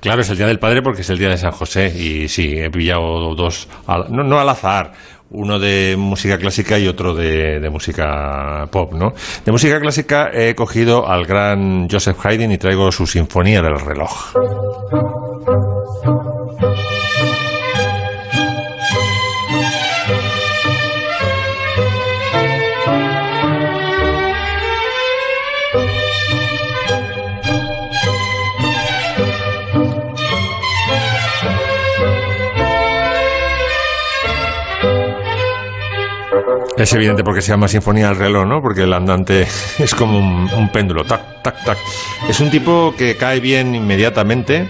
[0.00, 2.58] Claro, es el Día del Padre porque es el Día de San José y sí,
[2.58, 4.92] he pillado dos, al- no, no al azar,
[5.32, 9.12] uno de música clásica y otro de, música pop, ¿no?
[9.44, 14.32] De música clásica he cogido al gran Joseph Haydn y traigo su Sinfonía del Reloj.
[36.82, 38.60] Es evidente porque se llama Sinfonía del Reloj, ¿no?
[38.60, 39.42] Porque el andante
[39.78, 41.78] es como un, un péndulo, tac, tac, tac.
[42.28, 44.66] Es un tipo que cae bien inmediatamente.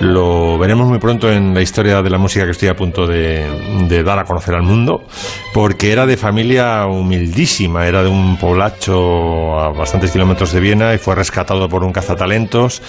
[0.00, 4.02] Lo veremos muy pronto en la historia de la música que estoy a punto de,
[4.02, 5.04] dar a conocer al mundo,
[5.52, 10.98] porque era de familia humildísima, era de un poblacho a bastantes kilómetros de Viena y
[10.98, 12.80] fue rescatado por un cazatalentos,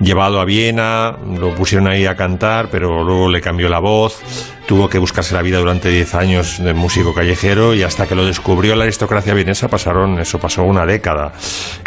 [0.00, 4.22] llevado a Viena, lo pusieron ahí a cantar, pero luego le cambió la voz,
[4.66, 8.24] tuvo que buscarse la vida durante 10 años de músico callejero y hasta que lo
[8.24, 11.32] descubrió la aristocracia vienesa pasaron, eso pasó una década.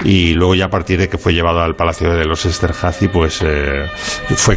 [0.04, 3.42] Y luego ya a partir de que fue llevado al Palacio de los Esterházy, pues
[3.44, 3.88] eh,
[4.36, 4.56] fue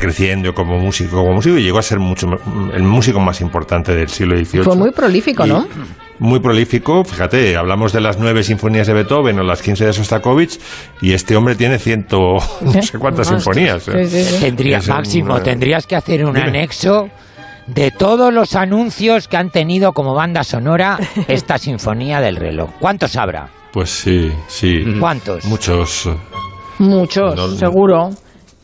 [0.55, 2.29] como músico, como músico y llegó a ser mucho
[2.75, 4.63] el músico más importante del siglo XVIII.
[4.65, 5.67] Fue muy prolífico, ¿no?
[6.19, 10.61] Muy prolífico, fíjate, hablamos de las nueve sinfonías de Beethoven o las 15 de Sostakovich
[11.01, 13.89] y este hombre tiene ciento no sé cuántas sinfonías.
[13.89, 14.39] ¿eh?
[14.41, 16.49] Tendrías, un- Máximo, tendrías que hacer un Dime.
[16.49, 17.09] anexo
[17.67, 20.99] de todos los anuncios que han tenido como banda sonora
[21.29, 22.71] esta Sinfonía del Reloj.
[22.81, 23.49] ¿Cuántos habrá?
[23.73, 24.85] Pues sí, sí.
[25.01, 25.45] ¿Cuántos?
[25.47, 26.07] Muchos.
[26.79, 28.11] Muchos, No- seguro.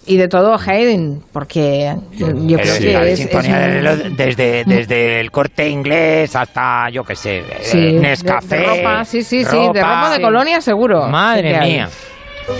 [0.08, 4.16] Y de todo Haydn, porque yo creo que la es, Sinfonía es del un- Reloj,
[4.16, 8.56] desde, desde el corte inglés hasta, yo qué sé, Sí, de- Nescafé.
[8.58, 11.08] de ropa, sí, sí, sí, de ropa de colonia seguro.
[11.08, 11.88] Madre mía.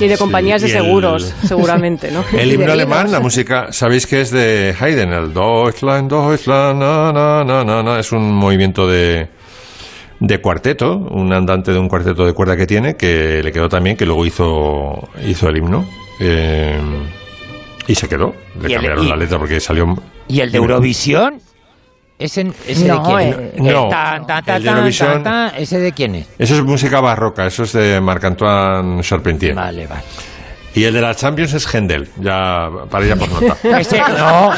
[0.01, 2.25] Y de compañías Sí, de el- seguros, seguramente, ¿no?
[2.37, 7.45] El himno alemán, la música, sabéis que es de Haydn, el Deutschland, Deutschland, na, na,
[7.45, 9.29] na, na, na, es un movimiento de,
[10.19, 13.97] de cuarteto, un andante de un cuarteto de cuerda que tiene, que le quedó también,
[13.97, 15.87] que luego hizo, hizo el himno.
[16.19, 16.81] eh,
[17.87, 18.35] y se quedó.
[18.61, 19.95] Le el- cambiaron y- la letra porque salió.
[20.29, 21.41] ¿Y el de Eurovisión?
[22.19, 23.67] ¿Ese, ese No, de quién?
[23.67, 26.27] no, tan, tan, tan, el de tan, Eurovisión- tan, tan, ¿Ese de quién es?
[26.39, 29.55] Eso es música barroca, eso es de Marc-Antoine Charpentier.
[29.55, 30.03] Vale, vale.
[30.77, 33.57] Y el de la Champions es Händel, ya para ir a por nota.
[33.81, 34.51] Ese, no,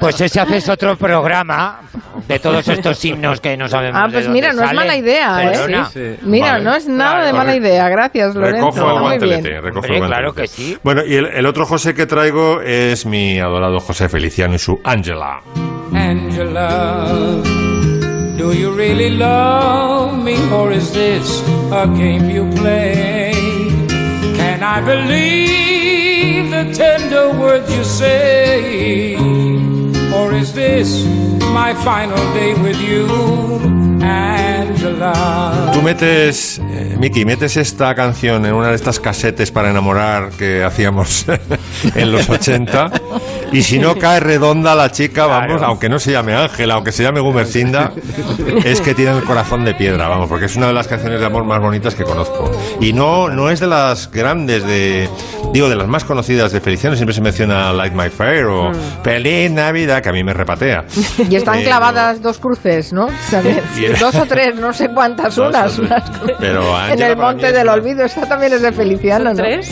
[0.00, 1.78] pues ese haces otro programa
[2.26, 4.96] de todos estos himnos que no sabemos Ah, de pues dónde mira, no es mala
[4.96, 6.18] idea, ¿eh?
[6.22, 6.64] Mira, Vale.
[6.64, 7.88] no es nada de mala idea.
[7.88, 8.70] Gracias, Lorenzo.
[8.72, 10.76] Recojo el guantelete, recojo Hombre, el claro que sí.
[10.82, 14.80] Bueno, y el, el otro José que traigo es mi adorado José Feliciano y su
[14.82, 15.40] Ángela.
[15.94, 17.06] Angela,
[18.36, 23.13] do you really love me or is this a game you play?
[24.66, 29.14] I believe the tender words you say?
[30.14, 31.04] Or is this
[31.52, 33.06] my final day with you,
[34.02, 35.70] Angela?
[35.74, 40.64] Tú metes, eh, Miki, metes esta canción en una de estas casetes para enamorar que
[40.64, 41.26] hacíamos
[41.94, 42.90] en los 80
[43.54, 47.02] Y si no cae redonda la chica, vamos, aunque no se llame Ángela, aunque se
[47.02, 47.92] llame Gumercinda,
[48.64, 51.26] es que tiene el corazón de piedra, vamos, porque es una de las canciones de
[51.26, 52.50] amor más bonitas que conozco.
[52.80, 55.08] Y no, no es de las grandes de,
[55.52, 59.50] digo, de las más conocidas de Feliciano, siempre se menciona Light My Fire o Feliz
[59.50, 60.84] Navidad, que a mí me repatea.
[61.30, 63.08] Y están Pero- clavadas dos cruces, ¿no?
[63.30, 63.58] ¿Sabes?
[63.78, 65.78] Y- Dos o tres, no sé cuántas, unas.
[65.78, 66.36] unas cruces.
[66.40, 69.36] Pero en el Monte del una- Olvido, esta también es de Feliciano, ¿no?
[69.36, 69.70] tres?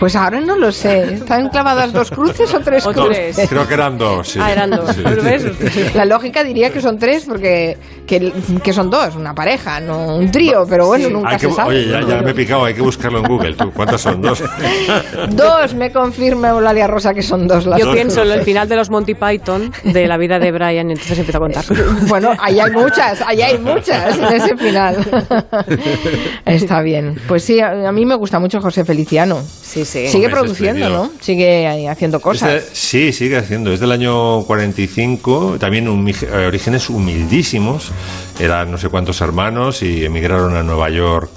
[0.00, 1.14] Pues ahora no lo sé.
[1.14, 3.36] ¿Están clavadas dos cruces o tres O cruces?
[3.36, 3.48] tres.
[3.50, 4.28] Creo que eran dos.
[4.28, 4.38] sí.
[4.42, 4.90] Ah, eran dos.
[4.96, 5.02] Sí.
[5.04, 7.76] Pero ves, La lógica diría que son tres porque
[8.06, 8.32] que,
[8.64, 11.68] que son dos, una pareja, no un trío, pero bueno, nunca que se sabe.
[11.76, 13.54] oye, ya, ya me he picado, hay que buscarlo en Google.
[13.54, 14.22] ¿Tú, ¿Cuántas son?
[14.22, 14.42] ¿Dos?
[15.30, 18.68] Dos, me confirma Eulalia Rosa que son dos las Yo dos pienso en el final
[18.70, 21.64] de los Monty Python, de la vida de Brian, y entonces empiezo a contar.
[22.08, 24.96] Bueno, ahí hay muchas, ahí hay muchas en ese final.
[26.46, 27.20] Está bien.
[27.28, 29.40] Pues sí, a, a mí me gusta mucho José Feliciano.
[29.42, 30.08] Sí, sí.
[30.08, 30.88] Sigue Hombre, produciendo.
[30.88, 31.10] ¿no?
[31.20, 32.54] Sigue haciendo cosas.
[32.62, 33.72] Este- sí, sigue haciendo.
[33.72, 37.90] Es del año 45, también humi- eh, orígenes humildísimos.
[38.38, 41.30] Eran no sé cuántos hermanos y emigraron a Nueva York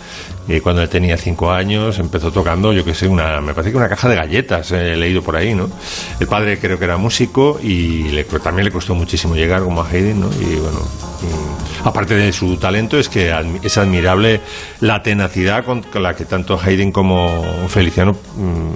[0.48, 2.00] eh, cuando él tenía cinco años.
[2.00, 4.96] Empezó tocando, yo que sé, una, me parece que una caja de galletas, eh, he
[4.96, 5.70] leído por ahí, ¿no?
[6.20, 10.20] El padre creo que era músico y también le costó muchísimo llegar como a Haydn,
[10.20, 10.30] ¿no?
[10.40, 14.42] Y bueno, mm, aparte de su talento, es que es admirable
[14.82, 18.70] la tenacidad con la que tanto Haydn como Feliciano mm,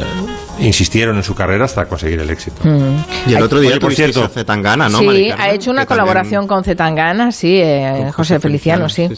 [0.00, 2.62] eh, insistieron en su carrera hasta conseguir el éxito.
[2.64, 3.30] Mm.
[3.30, 4.98] Y el otro día Oye, por cierto, a Zetangana, ¿no?
[4.98, 9.08] sí, ha hecho una también- colaboración con Zetangana, sí, eh, José Feliciano, sí.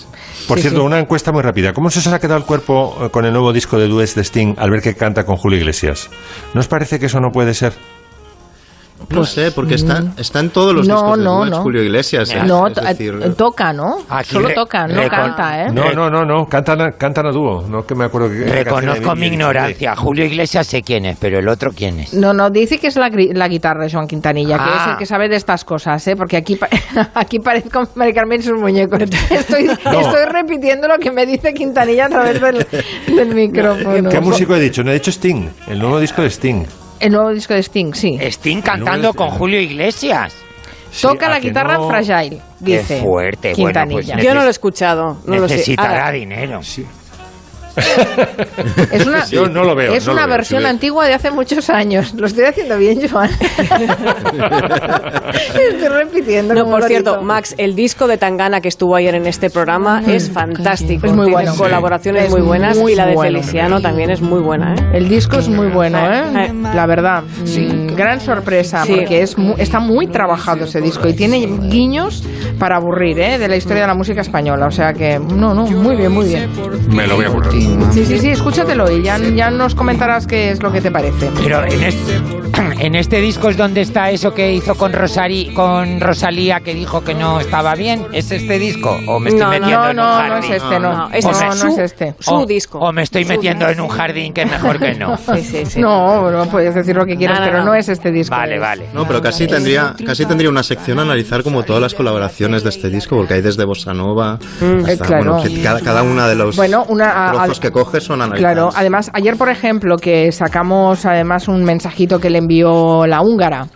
[0.47, 0.87] Por Sí, cierto, sí.
[0.87, 1.72] una encuesta muy rápida.
[1.72, 4.22] ¿Cómo se os ha quedado el cuerpo eh, con el nuevo disco de duets de
[4.24, 6.11] Sting al ver que canta con Julio Iglesias?
[6.55, 7.72] ¿No os parece que eso no puede ser?
[9.11, 11.62] No sé, porque está, está en todos los No, discos de no, duets, no.
[11.62, 12.30] Julio Iglesias.
[12.30, 12.42] ¿eh?
[12.46, 13.98] No, Es decir, eh, toca, ¿no?
[14.09, 15.70] Aquí Solo toca, no canta, ¿eh?
[15.72, 16.46] No, no, no, no.
[16.46, 17.62] Cantan a, cantan a dúo.
[17.68, 18.44] No que me acuerdo que.
[18.44, 19.94] que Reconozco mi ignorancia.
[19.96, 22.14] Julio Iglesias sé quién es, pero el otro quién es.
[22.14, 24.82] No, no, dice que es la, la guitarra de Joan Quintanilla, que Ah.
[24.86, 26.16] es el que sabe de estas cosas, ¿eh?
[26.16, 26.68] Porque aquí, pa-
[27.14, 29.00] aquí parezco Mari Carmen y sus muñecos.
[29.30, 32.66] Estoy, estoy repitiendo lo que me dice Quintanilla a través del,
[33.16, 34.09] del micrófono.
[34.11, 34.82] ¿Qué músico he dicho?
[34.82, 35.48] No he dicho Sting.
[35.68, 36.64] El nuevo disco de Sting.
[37.03, 38.16] El nuevo disco de Sting, sí.
[38.20, 40.32] Sting cantando con Julio Iglesias.
[41.00, 41.88] Toca ¿a la guitarra no?
[41.88, 43.55] Fragile, Qué dice fuerte.
[43.57, 44.22] Bueno, pues Quintanilla.
[44.22, 45.55] Yo no lo he escuchado, no lo sé.
[45.55, 46.61] necesitará Ahora, dinero.
[48.93, 49.93] Es una, Yo no lo veo.
[49.95, 50.37] es no una veo.
[50.37, 52.12] versión Si ve- antigua de hace muchos años.
[52.14, 53.31] Lo estoy haciendo bien, Joan.
[55.70, 56.55] estoy repitiendo.
[56.55, 57.23] No, como por cierto.
[57.23, 61.07] Max, el disco de Tangana que estuvo ayer en este programa es fantástico.
[61.07, 61.55] Es muy Tiene bueno.
[61.57, 63.39] colaboraciones Es muy buenas muy y la de bueno.
[63.39, 64.75] Feliciano también es muy buena.
[64.75, 64.91] ¿eh?
[64.95, 66.47] El disco es muy bueno, ¿eh?
[66.47, 66.53] Eh.
[66.75, 67.23] La verdad.
[67.23, 68.95] Mm, gran sorpresa, Sí.
[68.97, 72.23] porque es mu- está muy trabajado ese disco y tiene guiños
[72.59, 73.39] para aburrir, ¿eh?
[73.39, 74.66] De la historia de la música española.
[74.66, 76.51] O sea que, no, no, muy bien, muy bien.
[76.89, 77.53] Me lo voy a poner.
[77.92, 81.30] Sí, sí, sí, escúchatelo y ya, ya nos comentarás qué es lo que te parece.
[81.42, 82.20] Pero en este,
[82.85, 87.05] en este disco es donde está eso que hizo con, Rosari, con Rosalía que dijo
[87.05, 88.05] que no estaba bien.
[88.12, 88.99] ¿Es este disco?
[89.07, 90.53] ¿O me estoy No, metiendo No, en un no, no jardín?
[90.53, 90.93] es este, no.
[90.93, 92.14] No, este no, es no su- es este.
[92.18, 92.78] Su O- disco.
[92.80, 95.16] O me estoy Su metiendo en un jardín que mejor que no.
[95.33, 95.80] Sí, sí, sí.
[95.80, 97.66] No, no puedes decir lo que quieras, pero no.
[97.66, 98.35] no es este disco.
[98.35, 98.87] Vale, es- vale.
[98.93, 102.70] No, pero casi tendría, casi tendría una sección a analizar como todas las colaboraciones de
[102.70, 105.35] este disco, porque hay desde Bossa Nova, hasta, Eh, claro.
[105.37, 108.41] bueno, que cada, cada una de los Bueno, una, trozos que coges son analizados.
[108.55, 112.72] Claro, además, ayer, por ejemplo, que sacamos además un mensajito que le envió
[113.07, 113.68] la húngara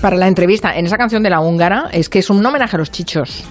[0.00, 2.78] para la entrevista, en esa canción de la húngara, es que es un homenaje a
[2.78, 3.44] los chichos.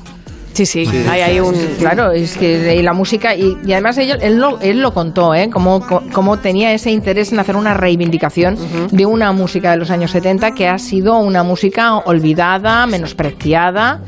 [0.53, 1.53] Sí, sí, hay ahí un...
[1.77, 5.33] Claro, es que y la música, y, y además él, él, lo, él lo contó,
[5.33, 5.49] ¿eh?
[5.49, 8.57] Cómo, cómo tenía ese interés en hacer una reivindicación
[8.91, 14.01] de una música de los años 70 que ha sido una música olvidada, menospreciada.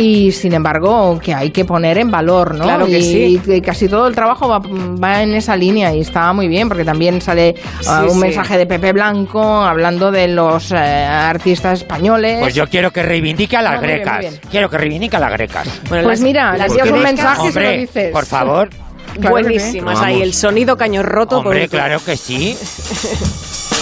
[0.00, 2.64] Y sin embargo, que hay que poner en valor, ¿no?
[2.64, 3.40] Claro que y, sí.
[3.46, 6.84] y casi todo el trabajo va, va en esa línea y está muy bien, porque
[6.84, 7.54] también sale
[7.86, 8.18] ah, un sí.
[8.18, 12.38] mensaje de Pepe Blanco hablando de los eh, artistas españoles.
[12.40, 14.16] Pues yo quiero que reivindique a las Ah, muy bien, grecas.
[14.16, 14.40] muy bien.
[14.50, 15.68] Quiero que reivindique a las grecas.
[15.88, 18.12] Bueno, pues las- mira, las le envías un grecas- mensaje y se lo Hombre, dices.
[18.12, 18.68] por favor.
[18.70, 18.86] Claro
[19.22, 19.28] sí.
[19.28, 21.38] Buenísimas ahí, el sonido caño roto.
[21.40, 22.56] Hombre, por- claro que sí.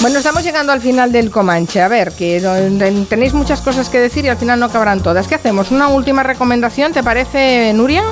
[0.00, 1.82] Bueno, estamos llegando al final del Comanche.
[1.82, 2.40] A ver, que
[3.08, 5.28] tenéis muchas cosas que decir y al final no acabarán todas.
[5.28, 5.70] ¿Qué hacemos?
[5.70, 6.92] ¿Una última recomendación?
[6.92, 8.02] ¿Te parece, Nuria?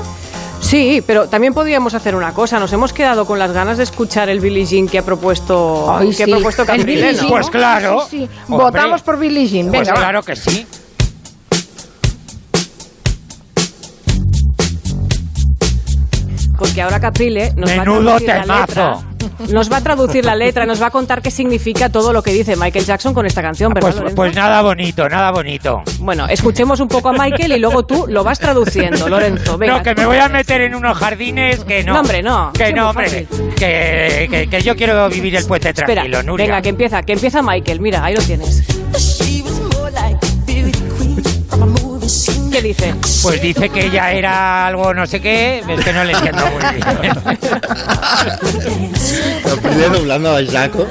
[0.60, 2.58] Sí, pero también podríamos hacer una cosa.
[2.58, 6.08] Nos hemos quedado con las ganas de escuchar el Billie Jean que ha propuesto, Ay,
[6.08, 6.22] que sí.
[6.24, 6.64] ha propuesto.
[6.66, 8.06] Pues claro.
[8.10, 8.28] Sí, sí.
[8.48, 8.64] Hombre.
[8.64, 9.70] Votamos por Billie Jean.
[9.70, 9.94] Venga, Pues va.
[9.94, 10.66] claro que sí.
[16.58, 18.66] Porque ahora Caprile nos va a Menudo traducir la temazo.
[18.66, 19.07] letra
[19.50, 22.32] nos va a traducir la letra, nos va a contar qué significa todo lo que
[22.32, 25.82] dice Michael Jackson con esta canción, ¿verdad, Pues, pues nada bonito, nada bonito.
[26.00, 29.58] Bueno, escuchemos un poco a Michael y luego tú lo vas traduciendo, Lorenzo.
[29.58, 29.78] Venga.
[29.78, 31.94] No, que me voy a meter en unos jardines que no.
[31.94, 32.52] No, hombre, no.
[32.52, 33.26] Que no, hombre.
[33.56, 36.46] Que, que, que yo quiero vivir el puente Espera, tranquilo, Nuria.
[36.46, 37.80] venga, que empieza, que empieza Michael.
[37.80, 38.62] Mira, ahí lo tienes.
[42.58, 42.92] ¿Qué dice?
[43.22, 46.60] Pues dice que ella era algo no sé qué, es que no le entiendo muy
[46.74, 47.38] bien.
[49.44, 50.84] Lo pide doblando a Jaco.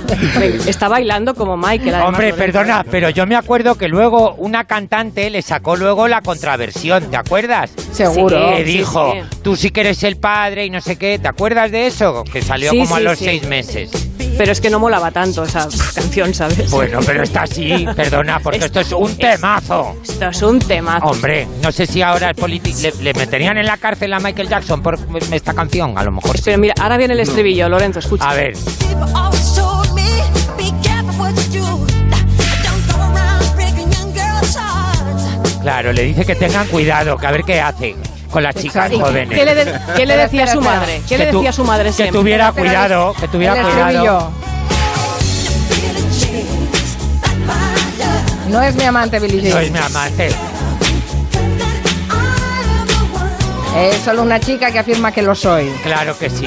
[0.65, 1.95] Está bailando como Michael.
[2.05, 7.11] Hombre, perdona, pero yo me acuerdo que luego una cantante le sacó luego la contraversión,
[7.11, 7.71] ¿te acuerdas?
[7.91, 8.51] Seguro.
[8.55, 9.37] Que Sí, dijo, sí.
[9.43, 12.23] tú sí que eres el padre y no sé qué, ¿te acuerdas de eso?
[12.31, 13.25] Que salió Sí, como a los sí.
[13.25, 14.06] seis meses.
[14.37, 16.69] Pero es que no molaba tanto esa canción, ¿sabes?
[16.71, 19.95] Bueno, pero está así, perdona, porque esto es un temazo.
[20.03, 20.99] Esto es un tema.
[21.01, 24.81] Hombre, no sé si ahora politi- le, le meterían en la cárcel a Michael Jackson
[24.81, 24.97] por
[25.31, 26.43] esta canción, a lo mejor sí.
[26.45, 28.29] Pero mira, ahora viene el estribillo, Lorenzo, escucha.
[28.29, 28.55] A ver.
[35.61, 37.95] Claro, le dice que tengan cuidado, que a ver qué hace
[38.37, 39.35] con las chicas ¿Y jóvenes.
[39.35, 41.01] ¿Qué le, de- qué le decía a su Espera, madre?
[41.09, 42.19] ¿Qué Que le tu- decía a su madre que siempre?
[42.19, 43.89] tuviera Espera, cuidado, que tuviera el cuidado.
[43.89, 44.31] estribillo.
[48.49, 49.53] No es mi amante Billie Jean.
[49.55, 50.29] No es mi amante.
[53.75, 55.69] Es solo una chica que afirma que lo soy.
[55.83, 56.45] Claro que sí.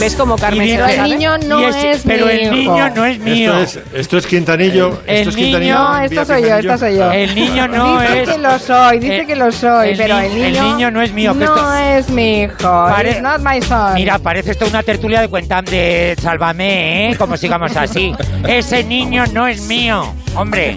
[0.00, 2.52] ¿Ves cómo Carmen Pero el niño no Y ese- es pero mi el hijo.
[2.54, 3.58] niño no es mío.
[3.58, 5.00] Esto es, esto es Quintanillo.
[5.06, 5.74] El esto es niño- Quintanillo.
[5.78, 7.10] No, esto soy yo, esto soy yo.
[7.12, 8.28] El niño no dice es.
[8.28, 10.46] que lo soy, dice Eh, que lo soy, el pero el niño.
[10.46, 12.56] el niño no es mío, que No esto- es mi hijo.
[12.62, 13.94] Pare- It's not my son.
[13.94, 17.16] Mira, parece esto una tertulia de cuentan de Sálvame, ¿eh?
[17.16, 18.12] Como sigamos así.
[18.46, 20.76] Ese niño no es mío, hombre.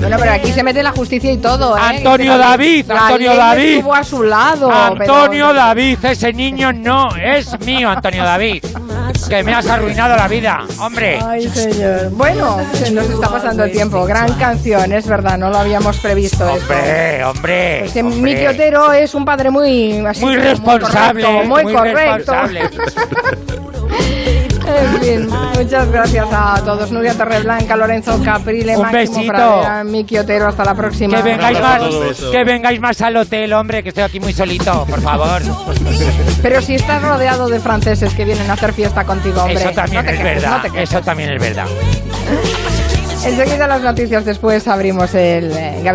[0.00, 1.80] Bueno, pero aquí se mete la justicia y todo, ¿eh?
[1.82, 3.76] Antonio David, la Antonio David.
[3.78, 4.70] Estuvo a su lado.
[4.70, 8.64] Antonio pero- David, ese niño no es mío, Antonio David.
[9.28, 11.18] Que me has arruinado la vida, hombre.
[11.24, 12.10] Ay, señor.
[12.10, 14.04] Bueno, se nos está pasando el tiempo.
[14.04, 16.48] Gran canción, es verdad, no lo habíamos previsto.
[16.48, 16.72] esto.
[16.72, 17.84] Hombre, hombre.
[17.86, 18.20] Este hombre.
[18.34, 22.32] Miki Otero es un padre muy así, Muy responsable, correcto, muy, muy correcto.
[22.34, 22.60] responsable.
[24.66, 26.90] En fin, muchas gracias a todos.
[26.90, 29.26] Nuria Torreblanca, Lorenzo Caprile, Un Máximo besito.
[29.32, 30.48] Pradera, Miki Otero.
[30.48, 31.16] Hasta la próxima.
[31.16, 31.80] Que vengáis más,
[32.30, 35.42] que vengáis más al hotel, hombre, que estoy aquí muy solito, por favor.
[36.42, 39.54] Pero si estás rodeado de franceses que vienen a hacer fiesta contigo, hombre.
[39.62, 40.56] Eso también no te es quejes, verdad.
[40.56, 40.90] no te quejes.
[40.90, 41.66] Eso también es verdad.
[43.24, 45.80] Enseguida las noticias, después abrimos el eh.